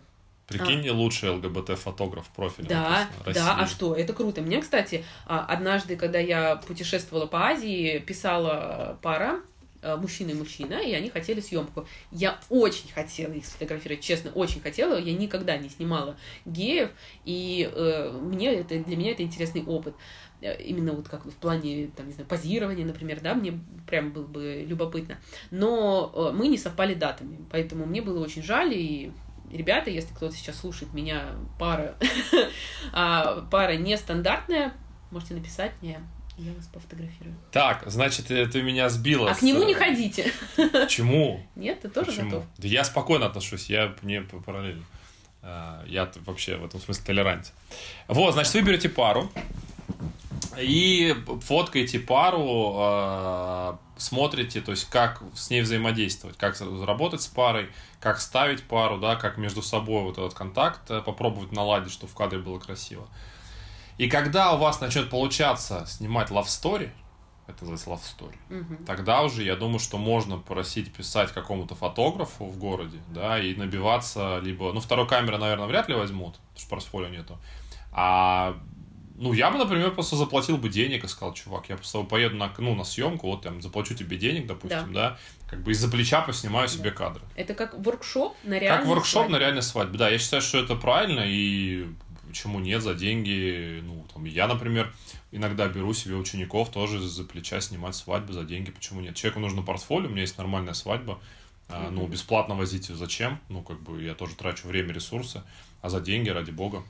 Прикинь, 0.47 0.89
лучший 0.89 1.29
ЛГБТ-фотограф 1.31 2.29
профиль. 2.29 2.65
Да, 2.67 3.09
да, 3.25 3.57
а 3.59 3.67
что, 3.67 3.94
это 3.94 4.13
круто. 4.13 4.42
Мне, 4.42 4.61
кстати, 4.61 5.04
а, 5.25 5.45
однажды, 5.45 5.97
когда 5.97 6.19
я 6.19 6.56
путешествовала 6.56 7.25
по 7.25 7.47
Азии, 7.47 7.99
писала 7.99 8.97
пара, 9.01 9.42
а, 9.42 9.42
мужчина 9.84 10.31
и 10.31 10.34
мужчина, 10.34 10.76
и 10.76 10.94
они 10.94 11.10
хотели 11.10 11.40
съемку. 11.40 11.88
Я 12.12 12.40
очень 12.50 12.90
хотела 12.92 13.34
их 13.34 13.46
сфотографировать, 13.46 14.04
честно, 14.04 14.31
очень 14.31 14.62
хотела. 14.62 14.98
Я 15.00 15.14
никогда 15.14 15.57
не 15.57 15.69
снимала 15.69 16.18
геев, 16.46 16.90
и 17.26 17.69
э, 17.72 18.12
мне 18.22 18.54
это, 18.54 18.78
для 18.80 18.98
меня 18.98 19.12
это 19.12 19.24
интересный 19.24 19.64
опыт. 19.64 19.96
Э, 20.42 20.62
Именно 20.62 20.94
вот 20.94 21.07
как 21.07 21.26
в 21.26 21.36
плане, 21.36 21.90
там, 21.96 22.07
не 22.07 22.14
знаю, 22.14 22.28
позирования, 22.28 22.86
например, 22.86 23.19
да, 23.22 23.34
мне 23.34 23.60
прям 23.88 24.12
было 24.12 24.26
бы 24.26 24.66
любопытно. 24.68 25.18
Но 25.52 26.12
э, 26.14 26.36
мы 26.36 26.48
не 26.48 26.57
совпали 26.57 26.94
датами, 26.94 27.40
поэтому 27.52 27.86
мне 27.86 28.02
было 28.02 28.24
очень 28.24 28.44
жаль, 28.44 28.74
и 28.74 29.12
ребята, 29.52 29.90
если 29.90 30.14
кто-то 30.14 30.36
сейчас 30.36 30.60
слушает 30.60 30.94
меня, 30.94 31.36
пара, 31.60 31.96
а, 32.94 33.48
пара 33.50 33.78
нестандартная, 33.78 34.74
можете 35.12 35.36
написать 35.36 35.72
мне, 35.81 36.00
я 36.37 36.53
вас 36.53 36.65
пофотографирую. 36.67 37.35
Так, 37.51 37.83
значит, 37.87 38.29
э, 38.31 38.45
ты 38.47 38.61
меня 38.61 38.89
сбила. 38.89 39.31
А 39.31 39.35
с- 39.35 39.39
к 39.39 39.41
нему 39.41 39.63
не 39.63 39.73
ходите. 39.73 40.31
Почему? 40.56 41.44
Нет, 41.56 41.81
ты 41.81 41.89
тоже 41.89 42.11
Почему? 42.11 42.29
готов. 42.29 42.44
Да 42.57 42.67
я 42.67 42.83
спокойно 42.83 43.25
отношусь, 43.25 43.69
я 43.69 43.95
не 44.03 44.21
по- 44.21 44.39
параллельно. 44.39 44.83
А, 45.41 45.83
Я 45.87 46.11
вообще 46.25 46.57
в 46.57 46.65
этом 46.65 46.79
смысле 46.81 47.03
толерантен. 47.06 47.51
Вот, 48.07 48.33
значит, 48.33 48.53
выберете 48.53 48.89
пару 48.89 49.31
и 50.59 51.15
фоткаете 51.44 51.99
пару, 51.99 52.73
а, 52.77 53.79
смотрите, 53.97 54.61
то 54.61 54.71
есть 54.71 54.85
как 54.89 55.21
с 55.35 55.49
ней 55.49 55.61
взаимодействовать, 55.61 56.37
как 56.37 56.56
работать 56.85 57.21
с 57.21 57.27
парой, 57.27 57.69
как 57.99 58.19
ставить 58.19 58.63
пару, 58.63 58.97
да, 58.99 59.15
как 59.15 59.37
между 59.37 59.61
собой 59.61 60.03
вот 60.03 60.17
этот 60.17 60.33
контакт 60.33 60.81
э, 60.89 61.01
попробовать 61.01 61.51
наладить, 61.51 61.91
чтобы 61.91 62.11
в 62.11 62.15
кадре 62.15 62.39
было 62.39 62.59
красиво. 62.59 63.07
И 63.97 64.07
когда 64.09 64.54
у 64.54 64.57
вас 64.57 64.80
начнет 64.81 65.09
получаться 65.09 65.85
снимать 65.87 66.30
love 66.30 66.45
story, 66.45 66.89
это 67.47 67.66
называется 67.66 67.89
love 67.89 68.01
story, 68.01 68.35
Мгм. 68.49 68.85
тогда 68.85 69.21
уже 69.23 69.44
я 69.44 69.56
думаю, 69.56 69.80
что 69.80 69.97
можно 69.97 70.37
просить 70.37 70.92
писать 70.94 71.31
какому-то 71.31 71.75
фотографу 71.75 72.45
в 72.45 72.57
городе, 72.57 72.99
да, 73.09 73.39
и 73.39 73.56
набиваться 73.56 74.39
либо, 74.44 74.71
ну, 74.73 74.80
второй 74.81 75.07
камеры, 75.07 75.37
наверное, 75.37 75.66
вряд 75.68 75.87
ли 75.89 75.95
возьмут, 75.95 76.35
потому 76.35 76.59
что 76.59 76.69
портфолио 76.69 77.07
нету, 77.09 77.37
а 77.92 78.57
ну, 79.19 79.33
я 79.33 79.49
бы, 79.49 79.57
например, 79.57 79.92
просто 79.95 80.16
заплатил 80.16 80.57
бы 80.57 80.69
денег 80.69 81.04
и 81.04 81.07
сказал, 81.07 81.33
чувак, 81.33 81.69
я 81.69 81.75
просто 81.75 82.04
поеду 82.04 82.35
на, 82.35 82.54
ну, 82.59 82.75
на 82.75 82.83
съемку, 82.83 83.27
вот 83.27 83.42
там, 83.42 83.61
заплачу 83.63 83.95
тебе 83.95 84.16
денег, 84.18 84.45
допустим, 84.45 84.94
да, 84.94 85.18
как 85.49 85.63
бы 85.63 85.71
из-за 85.71 85.89
плеча 85.89 86.21
поснимаю 86.21 86.68
себе 86.68 86.92
кадры. 86.92 87.23
Это 87.35 87.56
как 87.56 87.73
воркшоп 87.73 88.35
на 88.44 88.59
реальной 88.59 88.77
Как 88.77 88.85
воркшоп 88.87 89.11
свадьбе. 89.23 89.33
на 89.33 89.39
реальной 89.39 89.61
свадьбе, 89.63 89.97
да, 89.97 90.09
я 90.09 90.19
считаю, 90.19 90.44
что 90.44 90.59
это 90.59 90.75
правильно, 90.75 91.21
и 91.25 91.87
почему 92.37 92.59
нет, 92.59 92.83
за 92.83 92.94
деньги, 92.94 93.81
ну, 93.83 94.06
там, 94.13 94.25
я, 94.25 94.47
например, 94.47 94.94
иногда 95.31 95.67
беру 95.67 95.91
себе 95.94 96.15
учеников 96.15 96.69
тоже 96.69 96.99
за 97.01 97.23
плеча 97.23 97.59
снимать 97.61 97.95
свадьбы 97.95 98.31
за 98.33 98.44
деньги, 98.44 98.69
почему 98.69 99.01
нет? 99.01 99.15
Человеку 99.15 99.39
нужно 99.39 99.63
портфолио, 99.63 100.07
у 100.07 100.11
меня 100.11 100.21
есть 100.21 100.37
нормальная 100.37 100.73
свадьба, 100.73 101.19
mm-hmm. 101.69 101.89
ну, 101.89 102.06
бесплатно 102.06 102.53
возить 102.53 102.89
ее 102.89 102.95
зачем? 102.95 103.39
Ну, 103.49 103.63
как 103.63 103.81
бы 103.81 104.03
я 104.03 104.13
тоже 104.13 104.35
трачу 104.35 104.67
время, 104.67 104.94
ресурсы, 104.94 105.41
а 105.81 105.89
за 105.89 105.99
деньги, 105.99 106.29
ради 106.29 106.51
бога. 106.51 106.83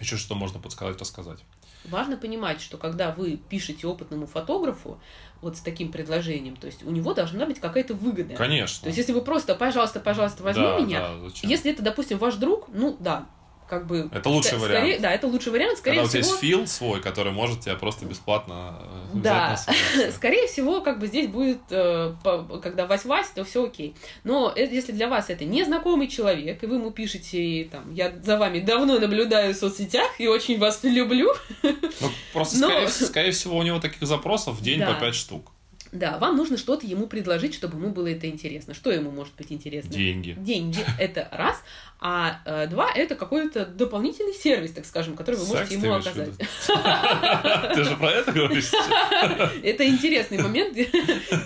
Еще 0.00 0.16
что 0.16 0.34
можно 0.34 0.58
подсказать, 0.58 0.98
рассказать. 0.98 1.40
Важно 1.84 2.16
понимать, 2.16 2.62
что 2.62 2.78
когда 2.78 3.10
вы 3.10 3.36
пишете 3.36 3.86
опытному 3.86 4.26
фотографу 4.26 4.98
вот 5.42 5.58
с 5.58 5.60
таким 5.60 5.92
предложением, 5.92 6.56
то 6.56 6.66
есть 6.66 6.82
у 6.82 6.90
него 6.90 7.12
должна 7.12 7.44
быть 7.44 7.60
какая-то 7.60 7.92
выгода. 7.92 8.34
Конечно. 8.36 8.84
То 8.84 8.86
есть 8.86 8.98
если 8.98 9.12
вы 9.12 9.20
просто, 9.20 9.54
пожалуйста, 9.54 10.00
пожалуйста, 10.00 10.42
возьми 10.42 10.62
да, 10.62 10.78
меня, 10.78 11.00
да, 11.00 11.30
если 11.42 11.72
это, 11.72 11.82
допустим, 11.82 12.16
ваш 12.16 12.36
друг, 12.36 12.68
ну 12.72 12.96
да, 12.98 13.26
как 13.68 13.86
бы... 13.86 14.08
Это 14.12 14.28
лучший 14.28 14.58
вариант. 14.58 15.00
да, 15.00 15.12
это 15.12 15.26
лучший 15.26 15.52
вариант. 15.52 15.78
Скорее 15.78 16.00
Когда 16.00 16.08
всего... 16.08 16.20
у 16.20 16.22
тебя 16.22 16.30
есть 16.30 16.40
фил 16.40 16.66
свой, 16.66 17.00
который 17.00 17.32
может 17.32 17.60
тебя 17.60 17.74
просто 17.76 18.04
бесплатно 18.04 18.78
э, 19.14 19.18
Да, 19.18 19.58
скорее 20.14 20.46
всего, 20.46 20.80
как 20.80 20.98
бы 20.98 21.06
здесь 21.06 21.28
будет, 21.28 21.60
э, 21.70 22.14
когда 22.62 22.86
Вась-Вась, 22.86 23.28
то 23.34 23.44
все 23.44 23.64
окей. 23.64 23.94
Но 24.24 24.52
если 24.56 24.92
для 24.92 25.08
вас 25.08 25.30
это 25.30 25.44
незнакомый 25.44 26.08
человек, 26.08 26.62
и 26.62 26.66
вы 26.66 26.76
ему 26.76 26.90
пишете, 26.90 27.68
там, 27.70 27.92
я 27.94 28.12
за 28.22 28.36
вами 28.36 28.60
давно 28.60 28.98
наблюдаю 28.98 29.54
в 29.54 29.56
соцсетях 29.56 30.10
и 30.18 30.26
очень 30.26 30.58
вас 30.58 30.80
люблю. 30.82 31.32
Ну, 31.62 32.10
просто, 32.32 32.58
Но... 32.60 32.68
скорее, 32.68 32.88
скорее 32.88 33.30
всего, 33.30 33.56
у 33.56 33.62
него 33.62 33.80
таких 33.80 34.06
запросов 34.06 34.56
в 34.56 34.62
день 34.62 34.80
да. 34.80 34.92
по 34.92 35.00
5 35.00 35.14
штук. 35.14 35.51
Да, 35.92 36.16
вам 36.16 36.38
нужно 36.38 36.56
что-то 36.56 36.86
ему 36.86 37.06
предложить, 37.06 37.54
чтобы 37.54 37.76
ему 37.76 37.90
было 37.90 38.06
это 38.06 38.26
интересно. 38.26 38.72
Что 38.72 38.90
ему 38.90 39.10
может 39.10 39.34
быть 39.36 39.52
интересно? 39.52 39.90
Деньги. 39.90 40.34
Деньги– 40.38 40.84
это 40.98 41.28
раз. 41.30 41.62
А 42.00 42.40
э, 42.46 42.66
два– 42.66 42.90
это 42.94 43.14
какой-то 43.14 43.66
дополнительный 43.66 44.32
сервис, 44.32 44.72
так 44.72 44.86
скажем, 44.86 45.14
который 45.14 45.36
вы 45.36 45.46
можете 45.46 45.74
ему 45.74 45.92
оказать. 45.92 46.30
Ты 47.74 47.84
же 47.84 47.96
про 47.96 48.10
это 48.10 48.32
говоришь? 48.32 48.70
Это 49.62 49.86
интересный 49.86 50.38
момент. 50.38 50.76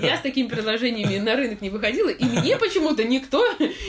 Я 0.00 0.16
с 0.16 0.20
такими 0.22 0.48
предложениями 0.48 1.18
на 1.18 1.36
рынок 1.36 1.60
не 1.60 1.68
выходила, 1.68 2.08
и 2.08 2.24
мне 2.24 2.56
почему-то 2.56 3.04
никто 3.04 3.44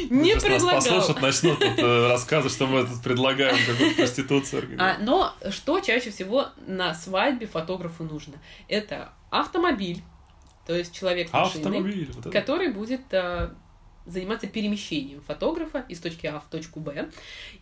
не 0.10 0.36
предлагал. 0.36 0.76
Нас 0.76 0.88
послушать 0.88 1.22
начнут 1.22 1.62
э, 1.62 2.08
рассказы, 2.10 2.50
что 2.50 2.68
мы 2.68 2.86
тут 2.86 3.02
предлагаем 3.02 3.56
какую-то 3.66 3.96
проституцию. 3.96 4.70
А, 4.78 4.98
но 5.00 5.34
что 5.52 5.80
чаще 5.80 6.10
всего 6.10 6.48
на 6.66 6.94
свадьбе 6.94 7.48
фотографу 7.48 8.04
нужно? 8.04 8.34
Это 8.68 9.14
автомобиль, 9.30 10.02
то 10.68 10.76
есть 10.76 10.94
человек 10.94 11.32
машины, 11.32 12.08
вот 12.14 12.32
который 12.32 12.68
будет 12.68 13.02
э, 13.12 13.50
заниматься 14.06 14.48
перемещением 14.48 15.22
фотографа 15.22 15.86
из 15.88 16.02
точки 16.02 16.28
А 16.28 16.42
в 16.42 16.46
точку 16.50 16.82
Б. 16.82 17.10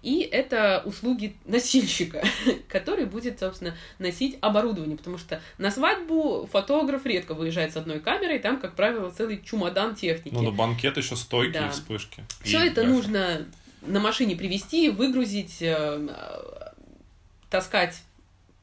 И 0.01 0.21
это 0.21 0.81
услуги 0.85 1.35
носильщика, 1.45 2.23
который 2.67 3.05
будет, 3.05 3.39
собственно, 3.39 3.77
носить 3.99 4.39
оборудование, 4.41 4.97
потому 4.97 5.19
что 5.19 5.39
на 5.59 5.69
свадьбу 5.69 6.49
фотограф 6.51 7.05
редко 7.05 7.35
выезжает 7.35 7.73
с 7.73 7.77
одной 7.77 7.99
камерой, 7.99 8.39
там, 8.39 8.59
как 8.59 8.75
правило, 8.75 9.11
целый 9.11 9.39
чемодан 9.43 9.93
техники. 9.93 10.33
Ну, 10.33 10.41
на 10.41 10.51
банкет 10.51 10.97
еще 10.97 11.15
стойки 11.15 11.53
да. 11.53 11.67
и 11.67 11.69
вспышки. 11.69 12.23
Все 12.41 12.57
это 12.59 12.81
график. 12.81 12.89
нужно 12.89 13.45
на 13.83 13.99
машине 13.99 14.35
привезти, 14.35 14.89
выгрузить, 14.89 15.61
э, 15.61 16.07
таскать 17.51 18.01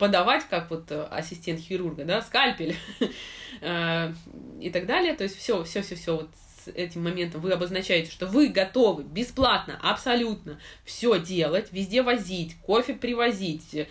подавать, 0.03 0.43
как 0.51 0.69
вот 0.69 0.91
э, 0.91 1.01
ассистент 1.13 1.61
хирурга, 1.61 2.05
да, 2.05 2.23
скальпель 2.23 2.75
э, 3.61 4.13
и 4.61 4.69
так 4.69 4.87
далее. 4.87 5.15
То 5.15 5.23
есть 5.23 5.39
все, 5.39 5.63
все, 5.63 5.81
все, 5.83 5.95
все 5.95 6.17
вот 6.17 6.29
с 6.65 6.67
этим 6.73 7.05
моментом 7.05 7.41
вы 7.41 7.53
обозначаете, 7.53 8.11
что 8.11 8.27
вы 8.27 8.49
готовы 8.49 9.05
бесплатно, 9.05 9.79
абсолютно 9.81 10.59
все 10.85 11.21
делать, 11.21 11.69
везде 11.71 12.03
возить, 12.03 12.57
кофе 12.63 12.95
привозить, 12.95 13.87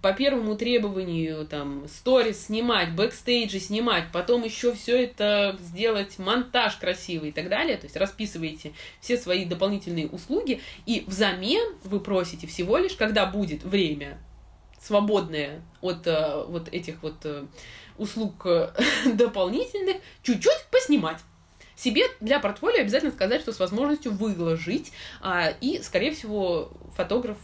по 0.00 0.14
первому 0.14 0.56
требованию 0.56 1.46
там 1.46 1.86
сторис 1.86 2.46
снимать, 2.46 2.94
бэкстейджи 2.94 3.60
снимать, 3.60 4.04
потом 4.10 4.44
еще 4.44 4.72
все 4.72 5.04
это 5.04 5.58
сделать, 5.60 6.18
монтаж 6.18 6.76
красивый 6.76 7.28
и 7.28 7.32
так 7.32 7.50
далее. 7.50 7.76
То 7.76 7.84
есть 7.84 7.98
расписываете 7.98 8.72
все 9.02 9.18
свои 9.18 9.44
дополнительные 9.44 10.08
услуги, 10.08 10.62
и 10.86 11.04
взамен 11.06 11.74
вы 11.84 12.00
просите 12.00 12.46
всего 12.46 12.78
лишь, 12.78 12.94
когда 12.94 13.26
будет 13.26 13.64
время 13.64 14.18
свободные 14.82 15.62
от 15.80 16.06
э, 16.06 16.44
вот 16.48 16.68
этих 16.68 17.02
вот 17.02 17.24
э, 17.24 17.44
услуг 17.98 18.46
э, 18.46 18.70
дополнительных, 19.14 19.96
чуть-чуть 20.22 20.66
поснимать 20.70 21.18
себе 21.76 22.04
для 22.20 22.40
портфолио 22.40 22.80
обязательно 22.80 23.12
сказать, 23.12 23.40
что 23.40 23.52
с 23.52 23.60
возможностью 23.60 24.12
выложить. 24.12 24.92
А, 25.20 25.48
и, 25.60 25.80
скорее 25.82 26.12
всего, 26.12 26.72
фотограф 26.96 27.38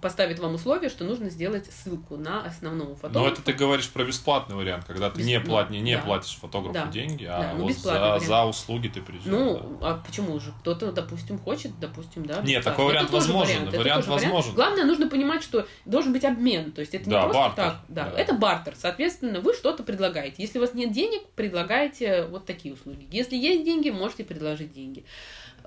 поставит 0.00 0.38
вам 0.38 0.54
условие, 0.54 0.90
что 0.90 1.04
нужно 1.04 1.30
сделать 1.30 1.66
ссылку 1.72 2.16
на 2.16 2.42
основного 2.42 2.94
фотографа. 2.94 3.18
Но 3.18 3.28
это 3.28 3.42
ты 3.42 3.52
говоришь 3.52 3.88
про 3.90 4.04
бесплатный 4.04 4.56
вариант, 4.56 4.84
когда 4.84 5.10
ты 5.10 5.18
Бесп... 5.18 5.28
не, 5.28 5.40
плат... 5.40 5.70
не, 5.70 5.80
не 5.80 5.96
да. 5.96 6.02
платишь 6.02 6.36
фотографу 6.36 6.74
да. 6.74 6.86
деньги, 6.86 7.24
а 7.24 7.40
да, 7.40 7.54
ну, 7.56 7.64
вот 7.64 7.72
за, 7.76 8.18
за 8.20 8.44
услуги 8.44 8.88
ты 8.88 9.02
придешь. 9.02 9.24
Ну, 9.26 9.78
да. 9.80 9.90
а 9.90 9.94
почему 10.04 10.38
же? 10.40 10.52
Кто-то, 10.60 10.92
допустим, 10.92 11.38
хочет, 11.38 11.78
допустим, 11.80 12.24
да. 12.24 12.40
Нет, 12.42 12.64
такой 12.64 12.86
вариант 12.86 13.10
возможен. 13.10 13.66
Вариант, 13.66 13.76
вариант 13.76 14.06
возможен. 14.06 14.30
Вариант. 14.30 14.56
Главное, 14.56 14.84
нужно 14.84 15.08
понимать, 15.08 15.42
что 15.42 15.66
должен 15.84 16.12
быть 16.12 16.24
обмен. 16.24 16.72
То 16.72 16.80
есть 16.80 16.94
это 16.94 17.06
не 17.06 17.12
да, 17.12 17.22
просто 17.24 17.40
бартер. 17.40 17.64
так. 17.64 17.80
Да, 17.88 18.10
да, 18.10 18.18
это 18.18 18.34
бартер. 18.34 18.74
Соответственно, 18.76 19.40
вы 19.40 19.54
что-то 19.54 19.82
предлагаете. 19.82 20.36
Если 20.42 20.58
у 20.58 20.60
вас 20.60 20.74
нет 20.74 20.92
денег, 20.92 21.22
предлагаете 21.34 22.24
вот 22.24 22.46
такие 22.46 22.74
услуги. 22.74 23.08
Если 23.10 23.36
есть 23.36 23.64
деньги, 23.64 23.90
можете 23.90 24.24
предложить 24.24 24.72
деньги. 24.72 25.04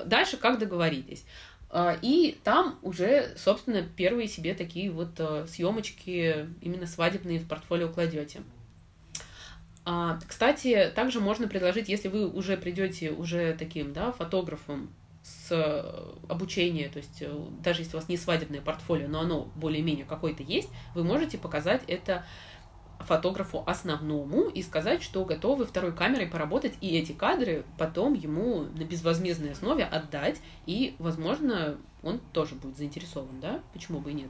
Дальше 0.06 0.38
как 0.38 0.60
договоритесь. 0.60 1.26
А, 1.76 1.98
и 2.04 2.38
там 2.44 2.78
уже, 2.84 3.34
собственно, 3.36 3.82
первые 3.82 4.28
себе 4.28 4.54
такие 4.54 4.92
вот 4.92 5.20
э, 5.20 5.48
съемочки 5.48 6.48
именно 6.62 6.86
свадебные 6.86 7.40
в 7.40 7.48
портфолио 7.48 7.90
кладете. 7.90 8.44
А, 9.84 10.20
кстати, 10.28 10.92
также 10.94 11.20
можно 11.20 11.48
предложить, 11.48 11.90
если 11.90 12.10
вы 12.10 12.30
уже 12.30 12.58
придете 12.58 13.10
уже 13.10 13.56
таким, 13.58 13.92
да, 13.92 14.12
фотографом 14.12 14.94
с 15.24 16.14
обучения, 16.30 16.90
то 16.90 16.98
есть 16.98 17.24
э, 17.24 17.46
даже 17.64 17.82
если 17.82 17.96
у 17.96 18.00
вас 18.00 18.08
не 18.08 18.18
свадебное 18.18 18.62
портфолио, 18.62 19.08
но 19.08 19.22
оно 19.22 19.52
более-менее 19.56 20.06
какое-то 20.06 20.44
есть, 20.44 20.70
вы 20.94 21.04
можете 21.04 21.40
показать 21.40 21.82
это 21.88 22.24
фотографу 23.04 23.64
основному 23.66 24.50
и 24.50 24.62
сказать, 24.62 25.04
что 25.04 25.26
готовы 25.26 25.66
второй 25.66 25.94
камерой 25.94 26.28
поработать, 26.28 26.74
и 26.82 26.98
эти 26.98 27.12
кадры 27.12 27.66
потом 27.78 28.14
ему 28.14 28.64
на 28.64 28.84
безвозмездной 28.84 29.52
основе 29.52 29.84
отдать, 29.84 30.42
и, 30.66 30.96
возможно, 31.00 31.78
он 32.02 32.20
тоже 32.32 32.56
будет 32.56 32.78
заинтересован, 32.78 33.40
да? 33.40 33.62
Почему 33.74 34.00
бы 34.00 34.12
и 34.12 34.16
нет? 34.16 34.30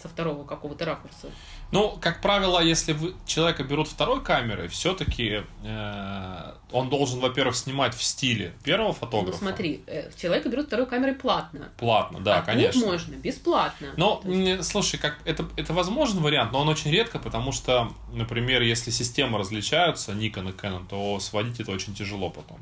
Со 0.00 0.08
второго 0.08 0.44
какого-то 0.44 0.84
ракурса. 0.84 1.28
Ну, 1.72 1.96
как 2.00 2.20
правило, 2.20 2.60
если 2.60 2.92
вы, 2.92 3.14
человека 3.26 3.62
берут 3.62 3.88
второй 3.88 4.22
камерой, 4.22 4.68
все-таки 4.68 5.42
э, 5.62 6.54
он 6.72 6.88
должен, 6.88 7.20
во-первых, 7.20 7.54
снимать 7.54 7.94
в 7.94 8.02
стиле 8.02 8.54
первого 8.64 8.92
фотографа. 8.92 9.38
Ну, 9.40 9.48
смотри, 9.48 9.82
э, 9.86 10.10
человека 10.20 10.48
берут 10.48 10.66
второй 10.66 10.86
камерой 10.86 11.14
платно. 11.14 11.68
Платно, 11.78 12.20
да, 12.20 12.38
а 12.38 12.42
конечно. 12.42 12.86
можно, 12.86 13.14
бесплатно. 13.14 13.88
Но, 13.96 14.20
есть... 14.24 14.64
слушай, 14.68 14.98
как 14.98 15.18
это, 15.24 15.46
это 15.56 15.72
возможен 15.72 16.18
вариант, 16.20 16.52
но 16.52 16.60
он 16.60 16.68
очень 16.68 16.90
редко, 16.90 17.18
потому 17.18 17.52
что, 17.52 17.92
например, 18.12 18.62
если 18.62 18.90
системы 18.90 19.38
различаются, 19.38 20.12
Nikon 20.12 20.50
и 20.50 20.52
Canon, 20.52 20.86
то 20.88 21.20
сводить 21.20 21.60
это 21.60 21.70
очень 21.70 21.94
тяжело 21.94 22.30
потом. 22.30 22.58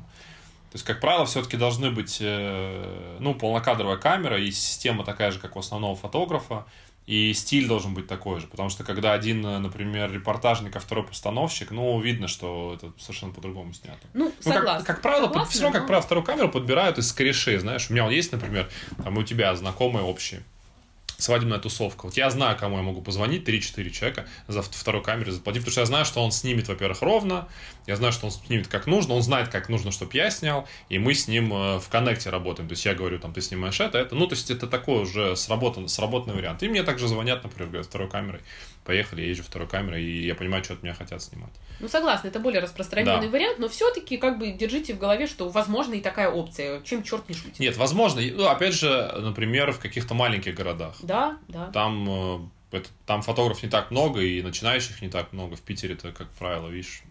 То 0.71 0.75
есть, 0.75 0.85
как 0.85 0.99
правило, 0.99 1.25
все-таки 1.25 1.57
должны 1.57 1.89
быть 1.89 2.19
э, 2.21 3.17
ну, 3.19 3.33
полнокадровая 3.33 3.97
камера 3.97 4.39
и 4.39 4.51
система 4.51 5.03
такая 5.03 5.31
же, 5.31 5.39
как 5.39 5.55
у 5.55 5.59
основного 5.59 5.95
фотографа. 5.95 6.65
И 7.09 7.33
стиль 7.33 7.67
должен 7.67 7.95
быть 7.95 8.05
такой 8.05 8.39
же, 8.39 8.45
потому 8.45 8.69
что 8.69 8.83
когда 8.83 9.13
один, 9.13 9.41
например, 9.41 10.11
репортажник, 10.13 10.75
а 10.75 10.79
второй 10.79 11.03
постановщик, 11.03 11.71
ну, 11.71 11.99
видно, 11.99 12.27
что 12.27 12.75
это 12.75 12.93
совершенно 12.99 13.33
по-другому 13.33 13.73
снято. 13.73 13.97
Ну, 14.13 14.31
согласна. 14.39 14.73
Ну, 14.73 14.77
как, 14.77 14.85
как 14.85 15.01
правило, 15.01 15.23
согласна, 15.23 15.41
под, 15.41 15.49
все 15.49 15.63
равно, 15.63 15.73
но... 15.73 15.79
как 15.79 15.87
правило, 15.87 16.05
вторую 16.05 16.23
камеру 16.23 16.49
подбирают 16.49 16.99
из 16.99 17.11
корешей, 17.11 17.57
знаешь. 17.57 17.89
У 17.89 17.93
меня 17.93 18.03
вот 18.03 18.11
есть, 18.11 18.31
например, 18.31 18.69
там 19.03 19.17
у 19.17 19.23
тебя 19.23 19.55
знакомые 19.55 20.05
общие 20.05 20.43
свадебная 21.19 21.59
тусовка. 21.59 22.05
Вот 22.05 22.17
я 22.17 22.29
знаю, 22.29 22.57
кому 22.57 22.77
я 22.77 22.83
могу 22.83 23.01
позвонить, 23.01 23.47
3-4 23.47 23.89
человека 23.89 24.25
за 24.47 24.61
второй 24.61 25.03
камерой 25.03 25.31
заплатить, 25.31 25.61
потому 25.61 25.71
что 25.71 25.81
я 25.81 25.85
знаю, 25.85 26.05
что 26.05 26.23
он 26.23 26.31
снимет, 26.31 26.67
во-первых, 26.67 27.01
ровно, 27.01 27.47
я 27.87 27.95
знаю, 27.95 28.13
что 28.13 28.25
он 28.25 28.31
снимет 28.31 28.67
как 28.67 28.87
нужно, 28.87 29.13
он 29.13 29.21
знает, 29.21 29.49
как 29.49 29.69
нужно, 29.69 29.91
чтобы 29.91 30.11
я 30.13 30.29
снял, 30.31 30.67
и 30.89 30.99
мы 30.99 31.13
с 31.13 31.27
ним 31.27 31.53
э, 31.53 31.79
в 31.79 31.89
коннекте 31.89 32.29
работаем. 32.29 32.69
То 32.69 32.73
есть 32.73 32.85
я 32.85 32.95
говорю, 32.95 33.19
там, 33.19 33.33
ты 33.33 33.41
снимаешь 33.41 33.79
это, 33.79 33.97
это. 33.97 34.15
Ну, 34.15 34.27
то 34.27 34.35
есть 34.35 34.49
это 34.49 34.67
такой 34.67 35.01
уже 35.01 35.35
сработан, 35.35 35.87
сработанный 35.87 36.35
вариант. 36.35 36.63
И 36.63 36.69
мне 36.69 36.83
также 36.83 37.07
звонят, 37.07 37.43
например, 37.43 37.67
говорят, 37.69 37.87
второй 37.87 38.09
камерой, 38.09 38.41
поехали, 38.85 39.21
я 39.21 39.29
езжу 39.29 39.43
второй 39.43 39.67
камерой, 39.67 40.03
и 40.03 40.25
я 40.25 40.35
понимаю, 40.35 40.63
что 40.63 40.73
от 40.73 40.83
меня 40.83 40.93
хотят 40.93 41.21
снимать. 41.21 41.51
Ну, 41.79 41.87
согласна, 41.87 42.27
это 42.27 42.39
более 42.39 42.61
распространенный 42.61 43.27
да. 43.27 43.31
вариант, 43.31 43.59
но 43.59 43.69
все-таки 43.69 44.17
как 44.17 44.37
бы 44.37 44.51
держите 44.51 44.93
в 44.93 44.99
голове, 44.99 45.27
что 45.27 45.49
возможно 45.49 45.93
и 45.93 46.01
такая 46.01 46.29
опция. 46.29 46.81
Чем 46.81 47.03
черт 47.03 47.27
не 47.29 47.35
шутит. 47.35 47.59
Нет, 47.59 47.77
возможно. 47.77 48.21
Ну, 48.21 48.47
опять 48.47 48.73
же, 48.73 49.11
например, 49.17 49.71
в 49.71 49.79
каких-то 49.79 50.13
маленьких 50.13 50.53
городах. 50.55 50.95
Да, 51.09 51.37
да. 51.47 51.71
Там, 51.71 52.49
э, 52.71 52.77
это, 52.77 52.89
там 53.05 53.21
фотографов 53.21 53.63
не 53.63 53.69
так 53.69 53.91
много, 53.91 54.21
и 54.21 54.41
начинающих 54.41 55.01
не 55.01 55.09
так 55.09 55.33
много. 55.33 55.55
В 55.55 55.61
Питере 55.61 55.95
это, 55.95 56.11
как 56.11 56.29
правило, 56.31 56.67
видишь, 56.69 57.03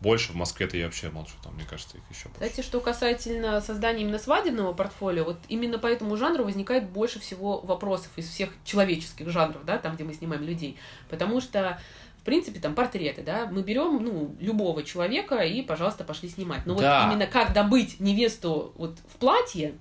больше, 0.00 0.32
в 0.32 0.34
Москве-то 0.34 0.76
я 0.76 0.86
вообще 0.86 1.10
молчу, 1.10 1.32
там, 1.42 1.54
мне 1.54 1.64
кажется, 1.68 1.96
их 1.96 2.02
еще 2.10 2.28
больше. 2.28 2.48
Кстати, 2.48 2.66
что 2.66 2.80
касательно 2.80 3.60
создания 3.60 4.02
именно 4.02 4.18
свадебного 4.18 4.72
портфолио, 4.72 5.24
вот 5.24 5.38
именно 5.48 5.78
по 5.78 5.86
этому 5.86 6.16
жанру 6.16 6.44
возникает 6.44 6.88
больше 6.88 7.20
всего 7.20 7.60
вопросов 7.60 8.10
из 8.16 8.28
всех 8.28 8.50
человеческих 8.64 9.28
жанров, 9.30 9.64
да, 9.64 9.78
там, 9.78 9.94
где 9.94 10.04
мы 10.04 10.14
снимаем 10.14 10.42
людей. 10.42 10.78
Потому 11.08 11.40
что 11.40 11.80
в 12.20 12.22
принципе, 12.22 12.60
там 12.60 12.74
портреты, 12.74 13.22
да, 13.22 13.48
мы 13.50 13.62
берем, 13.62 14.04
ну, 14.04 14.36
любого 14.40 14.82
человека 14.82 15.36
и, 15.36 15.62
пожалуйста, 15.62 16.04
пошли 16.04 16.28
снимать. 16.28 16.66
Но 16.66 16.74
Да. 16.74 17.06
вот 17.06 17.12
именно 17.12 17.26
как 17.26 17.54
добыть 17.54 17.98
невесту 17.98 18.74
вот 18.76 18.98
в 19.08 19.16
платье, 19.16 19.74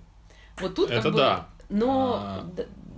вот 0.61 0.73
тут 0.73 0.87
как 0.87 0.99
Это 0.99 1.11
бы... 1.11 1.17
да. 1.17 1.49
Но, 1.67 2.13
А. 2.15 2.49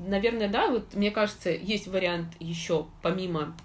наверное, 0.08 0.50
да, 0.50 0.68
вот 0.70 0.94
мне 0.94 1.12
кажется, 1.12 1.50
есть 1.50 1.88
вариант 1.88 2.34
еще 2.40 2.86
помимо 3.02 3.56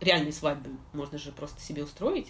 реальной 0.00 0.32
свадьбы, 0.32 0.70
можно 0.92 1.18
же 1.18 1.32
просто 1.32 1.60
себе 1.60 1.84
устроить 1.84 2.28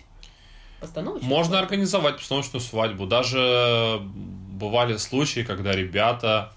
постановочную 0.80 1.28
Можно 1.28 1.52
свадьбу. 1.56 1.64
организовать 1.64 2.16
постановочную 2.16 2.60
свадьбу. 2.62 3.06
Даже 3.06 4.00
бывали 4.02 4.96
случаи, 4.96 5.40
когда 5.42 5.72
ребята 5.72 6.52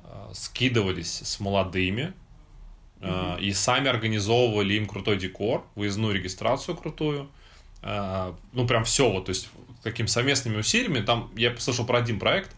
э, 0.00 0.30
скидывались 0.32 1.20
с 1.24 1.40
молодыми 1.40 2.12
э, 3.00 3.38
и 3.40 3.52
сами 3.52 3.88
организовывали 3.88 4.74
им 4.74 4.86
крутой 4.86 5.16
декор, 5.16 5.64
выездную 5.74 6.14
регистрацию 6.14 6.76
крутую. 6.76 7.28
Э, 7.82 8.34
Ну, 8.52 8.66
прям 8.66 8.84
все 8.84 9.10
вот, 9.10 9.26
то 9.26 9.30
есть 9.30 9.48
такими 9.82 10.06
совместными 10.06 10.56
усилиями. 10.58 11.00
Там 11.00 11.30
я 11.36 11.56
слышал 11.58 11.84
про 11.86 11.98
один 11.98 12.18
проект, 12.18 12.54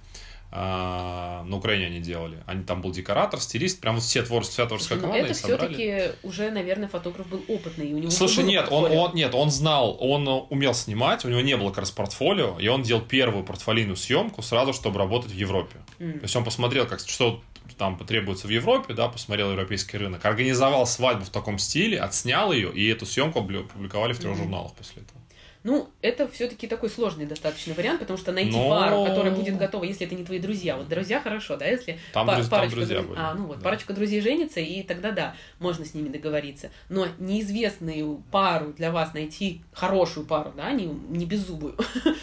на 0.57 1.57
Украине 1.57 1.87
они 1.87 2.01
делали. 2.01 2.43
Они 2.47 2.65
там 2.65 2.81
был 2.81 2.91
декоратор, 2.91 3.41
стилист, 3.41 3.81
прям 3.81 3.97
вот 3.97 4.05
все 4.05 4.23
творческая, 4.23 4.53
вся 4.55 4.67
творческая 4.67 4.95
Но 4.97 5.01
команда 5.03 5.27
это 5.27 5.35
все-таки 5.35 6.03
уже, 6.23 6.51
наверное, 6.51 6.89
фотограф 6.89 7.27
был 7.29 7.45
опытный, 7.49 7.89
и 7.91 7.95
у 7.95 7.99
него 7.99 8.11
Слушай, 8.11 8.45
нет, 8.45 8.69
он, 8.71 8.85
портфолио. 8.85 9.03
он, 9.03 9.15
нет, 9.15 9.35
он 9.35 9.51
знал, 9.51 9.97
он 10.01 10.27
э, 10.29 10.33
умел 10.51 10.75
снимать, 10.75 11.25
у 11.25 11.29
него 11.29 11.41
не 11.41 11.57
было 11.57 11.69
как 11.69 11.79
раз 11.81 11.91
портфолио, 11.91 12.59
и 12.59 12.69
он 12.69 12.83
делал 12.83 13.03
первую 13.03 13.45
портфолийную 13.45 13.97
съемку 13.97 14.43
сразу, 14.43 14.73
чтобы 14.73 14.99
работать 14.99 15.33
в 15.33 15.37
Европе. 15.37 15.77
М. 15.99 16.15
То 16.15 16.25
есть 16.25 16.37
он 16.37 16.45
посмотрел, 16.45 16.87
как, 16.87 17.01
что 17.01 17.43
там 17.79 17.99
потребуется 17.99 18.47
в 18.47 18.51
Европе, 18.51 18.95
да, 18.95 19.09
посмотрел 19.09 19.51
европейский 19.51 19.99
рынок, 19.99 20.25
организовал 20.25 20.87
свадьбу 20.87 21.25
в 21.25 21.31
таком 21.31 21.59
стиле, 21.59 21.99
отснял 22.01 22.53
ее, 22.53 22.73
и 22.73 22.87
эту 22.89 23.05
съемку 23.05 23.41
опубликовали 23.41 24.13
в 24.15 24.19
трех 24.19 24.33
Мгм. 24.35 24.43
журналах 24.45 24.75
после 24.75 25.03
этого. 25.03 25.21
Ну, 25.67 25.89
это 26.01 26.29
все-таки 26.29 26.69
такой 26.69 26.89
сложный 26.89 27.27
достаточно 27.27 27.75
вариант, 27.75 27.99
потому 27.99 28.17
что 28.17 28.31
найти 28.31 28.57
Но- 28.57 28.69
пару, 28.69 29.05
которая 29.05 29.35
будет 29.35 29.59
готова, 29.59 29.83
если 29.83 30.07
это 30.07 30.15
не 30.15 30.25
твои 30.25 30.39
друзья. 30.39 30.77
Вот 30.77 30.87
друзья 30.87 31.21
хорошо, 31.21 31.57
да, 31.57 31.67
если 31.67 31.99
Там, 32.13 32.25
па- 32.25 32.37
друз- 32.39 32.43
там 32.49 32.61
парочка 32.61 32.77
друзья 32.77 33.03
друз-. 33.03 33.17
А, 33.19 33.35
ну 33.35 33.47
вот, 33.47 33.59
да. 33.59 33.65
парочка 33.65 33.93
друзей 33.93 34.21
женится, 34.21 34.61
и 34.61 34.85
тогда 34.85 35.11
да, 35.11 35.35
можно 35.59 35.85
с 35.85 35.93
ними 35.93 36.09
договориться. 36.09 36.71
Но 36.89 37.09
неизвестную 37.19 38.23
пару 38.31 38.75
для 38.75 38.93
вас 38.93 39.13
найти, 39.13 39.61
хорошую 39.73 40.25
пару, 40.25 40.53
да, 40.57 40.71
не, 40.71 40.85
не 40.85 41.27
беззубую, 41.27 41.77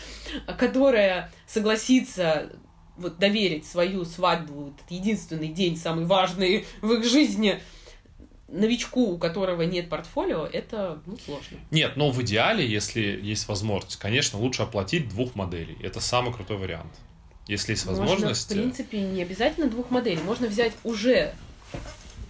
которая 0.57 1.29
согласится 1.45 2.49
вот 2.95 3.17
доверить 3.17 3.65
свою 3.65 4.05
свадьбу, 4.05 4.73
этот 4.77 4.89
единственный 4.89 5.49
день, 5.49 5.75
самый 5.75 6.05
важный 6.05 6.65
в 6.81 6.93
их 6.93 7.03
жизни, 7.03 7.59
новичку, 8.53 9.13
у 9.13 9.17
которого 9.17 9.63
нет 9.63 9.89
портфолио, 9.89 10.45
это 10.45 10.99
ну, 11.05 11.17
сложно. 11.17 11.57
Нет, 11.71 11.97
но 11.97 12.11
в 12.11 12.21
идеале, 12.21 12.65
если 12.65 13.01
есть 13.01 13.47
возможность, 13.47 13.97
конечно, 13.97 14.39
лучше 14.39 14.63
оплатить 14.63 15.09
двух 15.09 15.35
моделей. 15.35 15.77
Это 15.81 15.99
самый 15.99 16.33
крутой 16.33 16.57
вариант. 16.57 16.91
Если 17.47 17.71
есть 17.71 17.85
возможность... 17.85 18.49
Можно, 18.49 18.61
в 18.61 18.73
принципе, 18.73 19.01
не 19.01 19.21
обязательно 19.21 19.69
двух 19.69 19.89
моделей. 19.89 20.21
Можно 20.23 20.47
взять 20.47 20.73
уже 20.83 21.33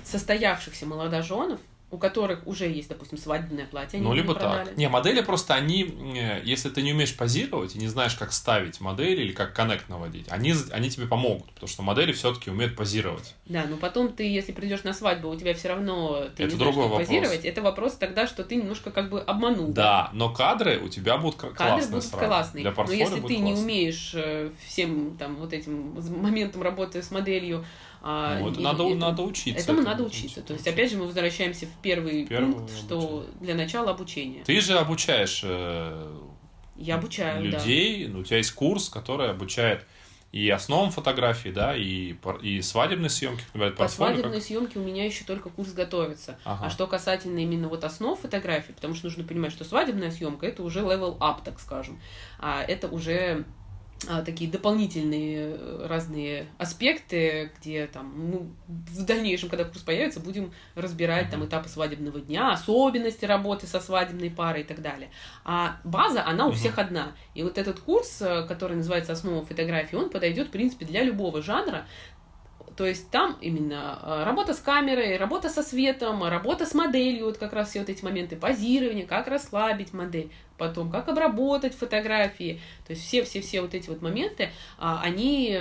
состоявшихся 0.03 0.85
молодоженов, 0.85 1.59
у 1.93 1.99
которых 1.99 2.47
уже 2.47 2.67
есть, 2.67 2.89
допустим, 2.89 3.19
свадебное 3.19 3.65
платье, 3.67 3.97
они 3.97 4.07
Ну, 4.07 4.13
либо 4.15 4.33
не 4.33 4.39
так. 4.39 4.75
Не, 4.77 4.89
модели 4.89 5.21
просто 5.21 5.53
они, 5.53 5.83
э, 6.17 6.41
если 6.43 6.69
ты 6.69 6.81
не 6.81 6.91
умеешь 6.91 7.15
позировать 7.15 7.75
и 7.75 7.77
не 7.77 7.87
знаешь, 7.87 8.15
как 8.15 8.33
ставить 8.33 8.81
модель 8.81 9.21
или 9.21 9.31
как 9.31 9.53
коннект 9.53 9.89
наводить, 9.89 10.25
они, 10.31 10.55
они 10.71 10.89
тебе 10.89 11.05
помогут, 11.05 11.51
потому 11.53 11.69
что 11.69 11.83
модели 11.83 12.11
все-таки 12.11 12.49
умеют 12.49 12.75
позировать. 12.75 13.35
Да, 13.45 13.65
но 13.69 13.77
потом 13.77 14.11
ты, 14.11 14.23
если 14.23 14.53
придешь 14.53 14.83
на 14.83 14.93
свадьбу, 14.93 15.29
у 15.29 15.35
тебя 15.35 15.53
все 15.53 15.67
равно 15.69 16.23
ты 16.35 16.43
Это 16.43 16.43
не 16.45 16.49
знаешь, 16.49 16.57
другой 16.57 16.83
как 16.85 16.91
вопрос. 16.93 17.07
позировать. 17.07 17.45
Это 17.45 17.61
вопрос 17.61 17.93
тогда, 17.93 18.25
что 18.25 18.43
ты 18.43 18.55
немножко 18.55 18.89
как 18.89 19.11
бы 19.11 19.21
обманул. 19.21 19.67
Да, 19.71 20.09
но 20.13 20.33
кадры 20.33 20.79
у 20.79 20.89
тебя 20.89 21.17
будут 21.17 21.35
Кадры 21.35 21.55
классные 21.55 21.87
будут 21.91 22.03
сразу. 22.05 22.25
классные. 22.25 22.61
Для 22.63 22.73
Но 22.75 22.91
если 22.91 23.19
ты 23.21 23.37
не 23.37 23.51
классно. 23.51 23.63
умеешь 23.65 24.11
э, 24.15 24.49
всем 24.67 25.15
там 25.17 25.35
вот 25.35 25.53
этим 25.53 25.93
моментом 26.21 26.63
работы 26.63 27.03
с 27.03 27.11
моделью, 27.11 27.63
а, 28.03 28.37
Ну, 28.39 28.49
это 28.51 28.59
и- 28.59 28.63
надо, 28.63 28.83
это- 28.83 28.95
надо 28.95 29.21
учиться. 29.23 29.63
Этому 29.63 29.79
Это 29.79 29.87
надо 29.89 30.03
надо 30.03 30.13
учиться. 30.15 30.41
То 30.41 30.53
есть, 30.53 30.67
опять 30.67 30.91
же, 30.91 30.97
мы 30.97 31.05
возвращаемся 31.07 31.65
в 31.67 31.81
первый, 31.81 32.25
Первый 32.27 32.53
пункт, 32.53 32.75
что 32.75 33.25
для 33.39 33.55
начала 33.55 33.91
обучения. 33.91 34.43
Ты 34.43 34.59
же 34.61 34.77
обучаешь 34.77 35.41
э, 35.43 36.17
Я 36.77 36.95
обучаю, 36.95 37.49
да. 37.51 37.57
людей, 37.57 38.07
ну, 38.07 38.19
у 38.19 38.23
тебя 38.23 38.37
есть 38.37 38.51
курс, 38.51 38.89
который 38.89 39.29
обучает 39.29 39.85
и 40.33 40.49
основам 40.49 40.89
фотографии, 40.89 41.49
да, 41.49 41.75
и, 41.77 42.15
и 42.41 42.61
свадебной 42.63 43.11
съемки, 43.11 43.43
например, 43.53 43.71
По 43.73 43.77
портфолио, 43.83 44.13
свадебной 44.15 44.37
как- 44.39 44.43
съемке 44.47 44.79
у 44.79 44.83
меня 44.83 45.05
еще 45.05 45.23
только 45.25 45.49
курс 45.49 45.73
готовится. 45.73 46.39
Ага. 46.43 46.65
А 46.65 46.69
что 46.71 46.87
касательно 46.87 47.37
именно 47.37 47.67
вот 47.69 47.83
основ 47.83 48.19
фотографии, 48.19 48.71
потому 48.71 48.95
что 48.95 49.05
нужно 49.05 49.23
понимать, 49.23 49.51
что 49.51 49.63
свадебная 49.63 50.09
съемка 50.09 50.47
это 50.47 50.63
уже 50.63 50.79
level 50.79 51.19
up, 51.19 51.37
так 51.45 51.59
скажем. 51.59 52.01
А 52.39 52.63
это 52.63 52.87
уже 52.87 53.45
такие 54.25 54.49
дополнительные 54.51 55.55
э, 55.57 55.85
разные 55.87 56.47
аспекты, 56.57 57.51
где 57.59 57.87
там 57.87 58.31
ну, 58.31 58.51
в 58.67 59.05
дальнейшем, 59.05 59.49
когда 59.49 59.63
курс 59.63 59.81
появится, 59.81 60.19
будем 60.19 60.51
разбирать 60.75 61.29
там 61.29 61.45
этапы 61.45 61.69
свадебного 61.69 62.19
дня, 62.19 62.51
особенности 62.51 63.25
работы 63.25 63.65
со 63.67 63.79
свадебной 63.79 64.29
парой 64.29 64.61
и 64.61 64.65
так 64.65 64.81
далее. 64.81 65.09
А 65.45 65.77
база, 65.83 66.25
она 66.25 66.45
у 66.45 66.49
Мгм. 66.49 66.57
всех 66.57 66.79
одна. 66.79 67.13
И 67.33 67.43
вот 67.43 67.57
этот 67.57 67.79
курс, 67.79 68.21
э, 68.21 68.45
который 68.47 68.75
называется 68.77 69.13
«Основа 69.13 69.45
фотографии», 69.45 69.95
он 69.95 70.09
подойдет, 70.09 70.47
в 70.47 70.51
принципе, 70.51 70.85
для 70.85 71.03
любого 71.03 71.41
жанра, 71.41 71.85
то 72.75 72.85
есть 72.85 73.09
там 73.09 73.37
именно 73.41 73.99
э, 74.01 74.23
работа 74.23 74.53
с 74.53 74.59
камерой, 74.59 75.17
работа 75.17 75.49
со 75.49 75.61
светом, 75.61 76.23
работа 76.23 76.65
с 76.65 76.73
моделью, 76.73 77.25
вот 77.25 77.37
как 77.37 77.53
раз 77.53 77.69
все 77.69 77.79
вот 77.79 77.89
эти 77.89 78.03
моменты 78.03 78.35
позирования, 78.35 79.05
как 79.05 79.27
расслабить 79.27 79.93
модель, 79.93 80.31
потом 80.57 80.89
как 80.89 81.07
обработать 81.07 81.75
фотографии. 81.75 82.61
То 82.87 82.93
есть 82.93 83.05
все-все-все 83.05 83.61
вот 83.61 83.73
эти 83.73 83.89
вот 83.89 84.01
моменты, 84.01 84.49
а, 84.77 85.01
они 85.03 85.59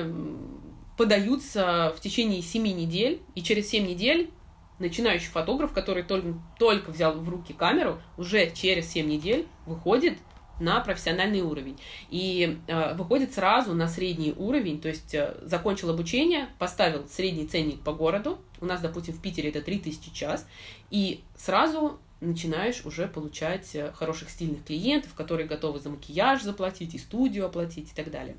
подаются 0.96 1.92
в 1.96 2.00
течение 2.00 2.42
7 2.42 2.62
недель, 2.62 3.20
и 3.34 3.42
через 3.42 3.68
7 3.68 3.86
недель 3.86 4.30
начинающий 4.78 5.28
фотограф, 5.28 5.72
который 5.72 6.02
только, 6.02 6.34
только 6.58 6.90
взял 6.90 7.12
в 7.14 7.28
руки 7.28 7.52
камеру, 7.52 8.00
уже 8.16 8.50
через 8.50 8.90
7 8.90 9.06
недель 9.06 9.46
выходит 9.66 10.18
на 10.60 10.80
профессиональный 10.80 11.40
уровень. 11.40 11.78
И 12.10 12.58
э, 12.66 12.94
выходит 12.94 13.34
сразу 13.34 13.74
на 13.74 13.88
средний 13.88 14.32
уровень, 14.32 14.80
то 14.80 14.88
есть 14.88 15.14
э, 15.14 15.34
закончил 15.42 15.90
обучение, 15.90 16.48
поставил 16.58 17.08
средний 17.08 17.46
ценник 17.46 17.80
по 17.80 17.92
городу, 17.92 18.38
у 18.60 18.66
нас, 18.66 18.80
допустим, 18.80 19.14
в 19.14 19.20
Питере 19.20 19.50
это 19.50 19.60
3000 19.60 20.12
час, 20.12 20.46
и 20.90 21.22
сразу 21.36 21.98
начинаешь 22.20 22.84
уже 22.86 23.08
получать 23.08 23.74
э, 23.74 23.92
хороших 23.92 24.30
стильных 24.30 24.64
клиентов, 24.64 25.14
которые 25.14 25.46
готовы 25.46 25.80
за 25.80 25.90
макияж 25.90 26.42
заплатить, 26.42 26.94
и 26.94 26.98
студию 26.98 27.46
оплатить 27.46 27.90
и 27.92 27.94
так 27.94 28.10
далее. 28.10 28.36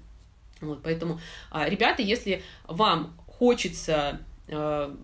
Вот, 0.62 0.82
поэтому, 0.82 1.20
а, 1.52 1.68
ребята, 1.68 2.02
если 2.02 2.42
вам 2.66 3.14
хочется 3.28 4.22
э, 4.48 4.96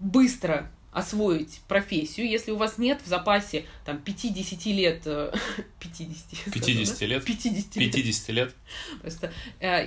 быстро 0.00 0.70
освоить 0.96 1.60
профессию, 1.68 2.26
если 2.26 2.52
у 2.52 2.56
вас 2.56 2.78
нет 2.78 3.02
в 3.04 3.06
запасе 3.06 3.66
там 3.84 4.00
5-10 4.02 4.72
лет, 4.72 5.02
э, 5.04 5.30
50, 5.78 6.08
я 6.32 6.38
сказала, 6.38 6.52
50 6.52 6.98
да? 7.00 7.06
лет? 7.06 7.24
50 7.24 7.76
лет. 7.76 7.92
50 7.92 8.28
лет. 8.30 8.54
Просто 9.02 9.30
э, 9.60 9.86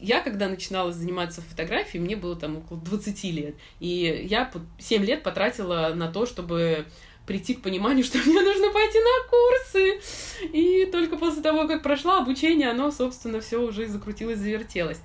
я, 0.00 0.22
когда 0.22 0.48
начинала 0.48 0.92
заниматься 0.92 1.42
фотографией, 1.42 2.02
мне 2.02 2.16
было 2.16 2.36
там 2.36 2.56
около 2.56 2.80
20 2.80 3.24
лет. 3.24 3.54
И 3.80 4.26
я 4.30 4.50
7 4.78 5.04
лет 5.04 5.22
потратила 5.22 5.92
на 5.94 6.10
то, 6.10 6.24
чтобы 6.24 6.86
прийти 7.26 7.52
к 7.52 7.60
пониманию, 7.60 8.02
что 8.02 8.16
мне 8.24 8.40
нужно 8.40 8.72
пойти 8.72 8.98
на 8.98 9.28
курсы. 9.28 10.00
И 10.54 10.86
только 10.86 11.18
после 11.18 11.42
того, 11.42 11.68
как 11.68 11.82
прошла 11.82 12.16
обучение, 12.16 12.70
оно, 12.70 12.90
собственно, 12.90 13.42
все 13.42 13.60
уже 13.60 13.88
закрутилось, 13.88 14.38
завертелось. 14.38 15.00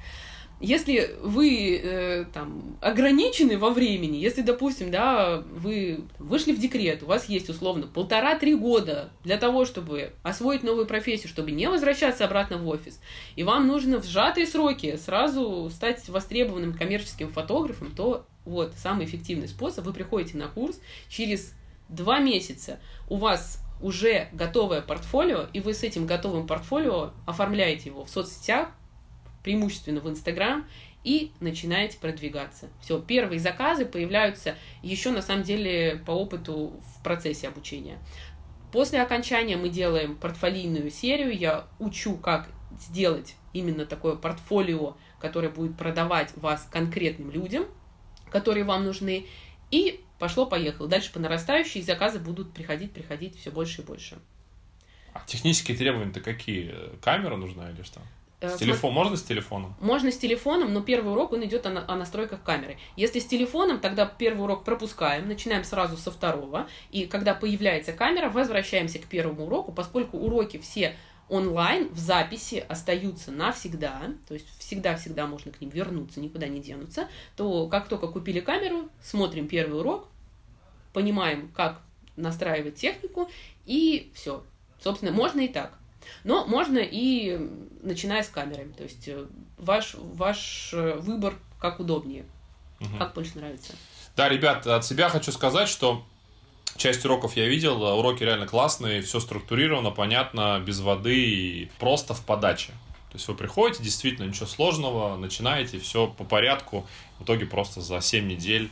Если 0.62 1.16
вы 1.24 1.76
э, 1.76 2.26
там 2.32 2.78
ограничены 2.82 3.58
во 3.58 3.72
времени, 3.72 4.18
если, 4.18 4.44
допустим, 4.44 4.92
да, 4.92 5.44
вы 5.52 6.02
вышли 6.20 6.52
в 6.52 6.60
декрет, 6.60 7.02
у 7.02 7.08
вас 7.08 7.28
есть 7.28 7.50
условно 7.50 7.88
полтора-три 7.88 8.54
года 8.54 9.10
для 9.24 9.38
того, 9.38 9.66
чтобы 9.66 10.14
освоить 10.22 10.62
новую 10.62 10.86
профессию, 10.86 11.30
чтобы 11.30 11.50
не 11.50 11.68
возвращаться 11.68 12.26
обратно 12.26 12.60
в 12.60 12.68
офис, 12.68 13.00
и 13.36 13.42
вам 13.42 13.66
нужно 13.66 14.00
в 14.00 14.06
сжатые 14.06 14.46
сроки 14.46 14.98
сразу 14.98 15.68
стать 15.74 16.08
востребованным 16.08 16.74
коммерческим 16.74 17.30
фотографом, 17.30 17.92
то 17.96 18.28
вот 18.46 18.74
самый 18.78 19.06
эффективный 19.06 19.48
способ. 19.48 19.86
Вы 19.86 19.94
приходите 19.94 20.38
на 20.38 20.48
курс, 20.48 20.80
через 21.10 21.54
два 21.90 22.20
месяца 22.20 22.80
у 23.10 23.16
вас 23.16 23.60
уже 23.82 24.30
готовое 24.32 24.82
портфолио, 24.82 25.48
и 25.54 25.60
вы 25.60 25.74
с 25.74 25.82
этим 25.82 26.06
готовым 26.06 26.46
портфолио 26.46 27.14
оформляете 27.26 27.90
его 27.90 28.06
в 28.06 28.10
соцсетях, 28.12 28.70
преимущественно 29.44 30.00
в 30.02 30.10
Инстаграм, 30.10 30.66
и 31.04 31.32
начинаете 31.40 31.98
продвигаться. 31.98 32.70
Все, 32.82 33.00
первые 33.02 33.40
заказы 33.40 33.86
появляются 33.86 34.56
еще 34.84 35.12
на 35.12 35.22
самом 35.22 35.44
деле 35.44 36.02
по 36.06 36.12
опыту 36.12 36.80
в 36.96 37.04
процессе 37.04 37.48
обучения. 37.48 37.98
После 38.72 39.02
окончания 39.02 39.58
мы 39.58 39.70
делаем 39.70 40.16
портфолийную 40.16 40.92
серию. 40.92 41.36
Я 41.36 41.68
учу, 41.80 42.16
как 42.18 42.50
сделать 42.80 43.36
именно 43.52 43.86
такое 43.86 44.16
портфолио, 44.16 44.96
которое 45.20 45.50
будет 45.50 45.76
продавать 45.76 46.32
вас 46.38 46.68
конкретным 46.72 47.32
людям, 47.32 47.66
которые 48.30 48.64
вам 48.64 48.86
нужны. 48.86 49.26
И 49.72 50.02
пошло-поехало. 50.20 50.88
Дальше 50.88 51.12
по 51.12 51.20
нарастающей 51.20 51.82
заказы 51.82 52.20
будут 52.20 52.54
приходить, 52.54 52.94
приходить 52.94 53.38
все 53.38 53.52
больше 53.52 53.82
и 53.82 53.86
больше. 53.86 54.20
А 55.14 55.22
технические 55.26 55.76
требования-то 55.76 56.22
какие? 56.22 56.74
Камера 57.02 57.36
нужна 57.36 57.72
или 57.72 57.82
что? 57.82 58.00
Э, 58.42 58.50
С 58.50 58.58
телефон, 58.58 58.94
можно 58.94 59.16
с 59.16 59.22
телефоном? 59.22 59.76
Можно 59.80 60.12
с 60.12 60.18
телефоном, 60.18 60.74
но 60.74 60.82
первый 60.82 61.14
урок 61.14 61.32
он 61.34 61.46
идет 61.46 61.66
о, 61.68 61.70
на- 61.70 61.86
о 61.88 61.96
настройках 61.96 62.42
камеры. 62.42 62.78
Если 62.96 63.20
с 63.20 63.26
телефоном, 63.26 63.80
тогда 63.80 64.06
первый 64.06 64.42
урок 64.42 64.64
пропускаем, 64.64 65.28
начинаем 65.28 65.64
сразу 65.64 65.96
со 65.96 66.10
второго, 66.10 66.68
и 66.92 67.06
когда 67.06 67.36
появляется 67.36 67.94
камера, 67.94 68.30
возвращаемся 68.30 68.98
к 68.98 69.06
первому 69.06 69.46
уроку, 69.46 69.72
поскольку 69.72 70.18
уроки 70.18 70.58
все 70.58 70.96
онлайн, 71.30 71.88
в 71.94 72.00
записи 72.00 72.66
остаются 72.68 73.32
навсегда, 73.32 74.02
то 74.28 74.34
есть 74.34 74.48
всегда-всегда 74.60 75.28
можно 75.28 75.52
к 75.52 75.62
ним 75.62 75.70
вернуться, 75.70 76.20
никуда 76.20 76.48
не 76.48 76.60
денутся, 76.60 77.08
то 77.38 77.68
как 77.68 77.88
только 77.88 78.08
купили 78.08 78.40
камеру, 78.40 78.90
смотрим 79.04 79.48
первый 79.48 79.80
урок, 79.80 80.08
понимаем, 80.94 81.50
как 81.56 81.80
настраивать 82.18 82.76
технику, 82.76 83.30
и 83.66 84.12
все. 84.14 84.44
Собственно, 84.84 85.12
можно 85.12 85.42
и 85.42 85.48
так. 85.48 85.78
Но 86.24 86.46
можно 86.46 86.80
и 86.80 87.40
начиная 87.82 88.24
с 88.24 88.28
камерами. 88.30 88.72
То 88.74 88.84
есть 88.84 89.08
э, 89.08 89.26
ваш, 89.58 89.96
ваш 89.96 90.72
э, 90.74 90.96
выбор 91.00 91.36
как 91.60 91.80
удобнее, 91.80 92.26
Мгм. 92.80 92.98
как 92.98 93.14
больше 93.14 93.38
нравится. 93.38 93.74
Да, 94.16 94.28
ребят, 94.30 94.68
от 94.68 94.86
себя 94.86 95.10
хочу 95.10 95.32
сказать, 95.32 95.68
что 95.70 96.04
часть 96.78 97.06
уроков 97.06 97.36
я 97.38 97.48
видел, 97.48 97.86
а 97.86 97.96
уроки 97.96 98.24
реально 98.24 98.48
классные, 98.48 99.02
все 99.02 99.20
структурировано, 99.20 99.92
понятно, 99.92 100.60
без 100.66 100.80
воды 100.80 101.16
и 101.16 101.72
просто 101.80 102.14
в 102.14 102.26
подаче. 102.26 102.74
То 103.12 103.18
есть 103.18 103.28
вы 103.28 103.36
приходите, 103.36 103.84
действительно, 103.84 104.26
ничего 104.28 104.46
сложного, 104.48 105.18
начинаете, 105.18 105.80
все 105.80 106.08
по 106.08 106.24
порядку. 106.24 106.88
В 107.20 107.24
итоге 107.24 107.46
просто 107.46 107.82
за 107.82 108.00
7 108.02 108.26
недель 108.28 108.72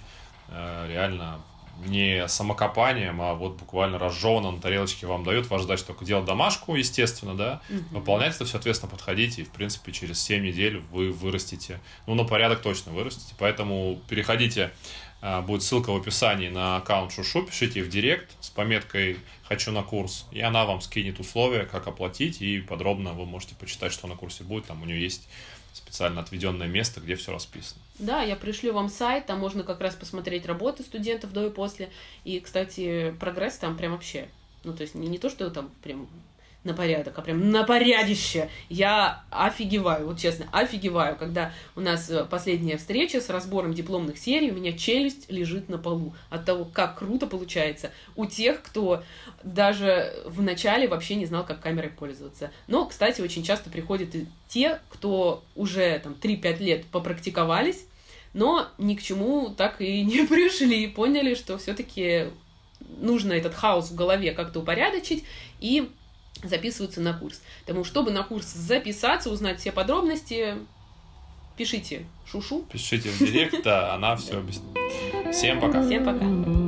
э, 0.49 0.87
реально 0.89 1.41
не 1.85 2.27
самокопанием, 2.27 3.21
а 3.21 3.33
вот 3.33 3.57
буквально 3.57 3.97
разжеванно 3.97 4.51
на 4.51 4.59
тарелочке 4.59 5.07
вам 5.07 5.23
дают. 5.23 5.49
Ваша 5.49 5.63
задача 5.63 5.85
только 5.85 6.05
делать 6.05 6.25
домашку, 6.25 6.75
естественно, 6.75 7.35
да, 7.35 7.61
Мгм. 7.69 7.85
выполнять 7.91 8.35
это 8.35 8.45
все, 8.45 8.53
соответственно, 8.53 8.91
подходите, 8.91 9.41
и, 9.41 9.45
в 9.45 9.49
принципе, 9.51 9.91
через 9.91 10.21
7 10.21 10.43
недель 10.43 10.81
вы 10.91 11.11
вырастете. 11.11 11.79
Ну, 12.07 12.15
на 12.15 12.23
порядок 12.23 12.61
точно 12.61 12.91
вырастете. 12.91 13.33
Поэтому 13.37 13.99
переходите, 14.07 14.71
а, 15.21 15.41
будет 15.41 15.63
ссылка 15.63 15.91
в 15.91 15.97
описании 15.97 16.47
на 16.49 16.77
аккаунт 16.77 17.11
Шушу, 17.11 17.43
пишите 17.43 17.83
в 17.83 17.89
директ 17.89 18.31
с 18.39 18.49
пометкой 18.49 19.17
«Хочу 19.43 19.71
на 19.71 19.83
курс», 19.83 20.25
и 20.31 20.39
она 20.39 20.65
вам 20.65 20.79
скинет 20.81 21.19
условия, 21.19 21.65
как 21.65 21.87
оплатить, 21.87 22.41
и 22.41 22.61
подробно 22.61 23.13
вы 23.13 23.25
можете 23.25 23.55
почитать, 23.55 23.91
что 23.91 24.07
на 24.07 24.15
курсе 24.15 24.43
будет. 24.43 24.65
Там 24.67 24.81
у 24.81 24.85
нее 24.85 25.01
есть 25.01 25.27
специально 25.73 26.21
отведенное 26.21 26.67
место, 26.67 27.01
где 27.01 27.15
все 27.15 27.31
расписано. 27.31 27.81
Да, 27.99 28.21
я 28.21 28.35
пришлю 28.35 28.73
вам 28.73 28.89
сайт, 28.89 29.25
там 29.25 29.39
можно 29.39 29.63
как 29.63 29.81
раз 29.81 29.93
посмотреть 29.93 30.45
работы 30.45 30.83
студентов 30.83 31.33
до 31.33 31.47
и 31.47 31.49
после. 31.49 31.89
И, 32.23 32.39
кстати, 32.39 33.13
прогресс 33.19 33.57
там 33.57 33.77
прям 33.77 33.91
вообще. 33.91 34.29
Ну, 34.63 34.73
то 34.73 34.81
есть 34.83 34.95
не, 34.95 35.07
не 35.07 35.17
то, 35.17 35.29
что 35.29 35.49
там 35.49 35.69
прям 35.83 36.07
на 36.63 36.73
порядок, 36.73 37.17
а 37.17 37.21
прям 37.21 37.51
на 37.51 37.63
порядище. 37.63 38.49
Я 38.67 39.23
офигеваю, 39.29 40.07
вот 40.07 40.19
честно, 40.19 40.45
офигеваю, 40.51 41.15
когда 41.15 41.53
у 41.75 41.81
нас 41.81 42.09
э, 42.09 42.25
последняя 42.25 42.77
встреча 42.77 43.21
с 43.21 43.29
разбором 43.29 43.73
дипломных 43.73 44.17
серий, 44.17 44.51
у 44.51 44.55
меня 44.55 44.73
челюсть 44.73 45.31
лежит 45.31 45.69
на 45.69 45.77
полу 45.77 46.13
от 46.29 46.45
того, 46.45 46.65
как 46.65 46.99
круто 46.99 47.27
получается 47.27 47.91
у 48.17 48.25
тех, 48.25 48.61
кто 48.61 49.03
даже 49.43 50.13
в 50.25 50.41
начале 50.41 50.87
вообще 50.87 51.15
не 51.15 51.25
знал, 51.25 51.45
как 51.45 51.61
камерой 51.61 51.91
пользоваться. 51.91 52.51
Но, 52.67 52.85
кстати, 52.85 53.21
очень 53.21 53.43
часто 53.43 53.69
приходят 53.69 54.13
и 54.15 54.27
те, 54.49 54.79
кто 54.89 55.43
уже 55.55 55.99
там 55.99 56.13
3-5 56.21 56.57
лет 56.59 56.85
попрактиковались, 56.87 57.85
но 58.33 58.67
ни 58.77 58.95
к 58.95 59.01
чему 59.01 59.49
так 59.49 59.81
и 59.81 60.03
не 60.03 60.25
пришли, 60.27 60.87
поняли, 60.87 61.35
что 61.35 61.57
все-таки 61.57 62.27
нужно 62.99 63.33
этот 63.33 63.53
хаос 63.53 63.91
в 63.91 63.95
голове 63.95 64.31
как-то 64.31 64.59
упорядочить 64.59 65.23
и 65.59 65.89
записываются 66.43 67.01
на 67.01 67.13
курс. 67.13 67.41
Потому 67.61 67.83
чтобы 67.83 68.11
на 68.11 68.23
курс 68.23 68.47
записаться, 68.47 69.29
узнать 69.29 69.59
все 69.59 69.71
подробности, 69.71 70.55
пишите 71.57 72.05
Шушу. 72.25 72.65
Пишите 72.71 73.09
в 73.09 73.19
директ, 73.19 73.63
да, 73.63 73.93
она 73.93 74.15
все 74.15 74.37
объяснит. 74.37 74.77
Всем 75.31 75.59
пока. 75.59 75.83
Всем 75.83 76.05
пока. 76.05 76.58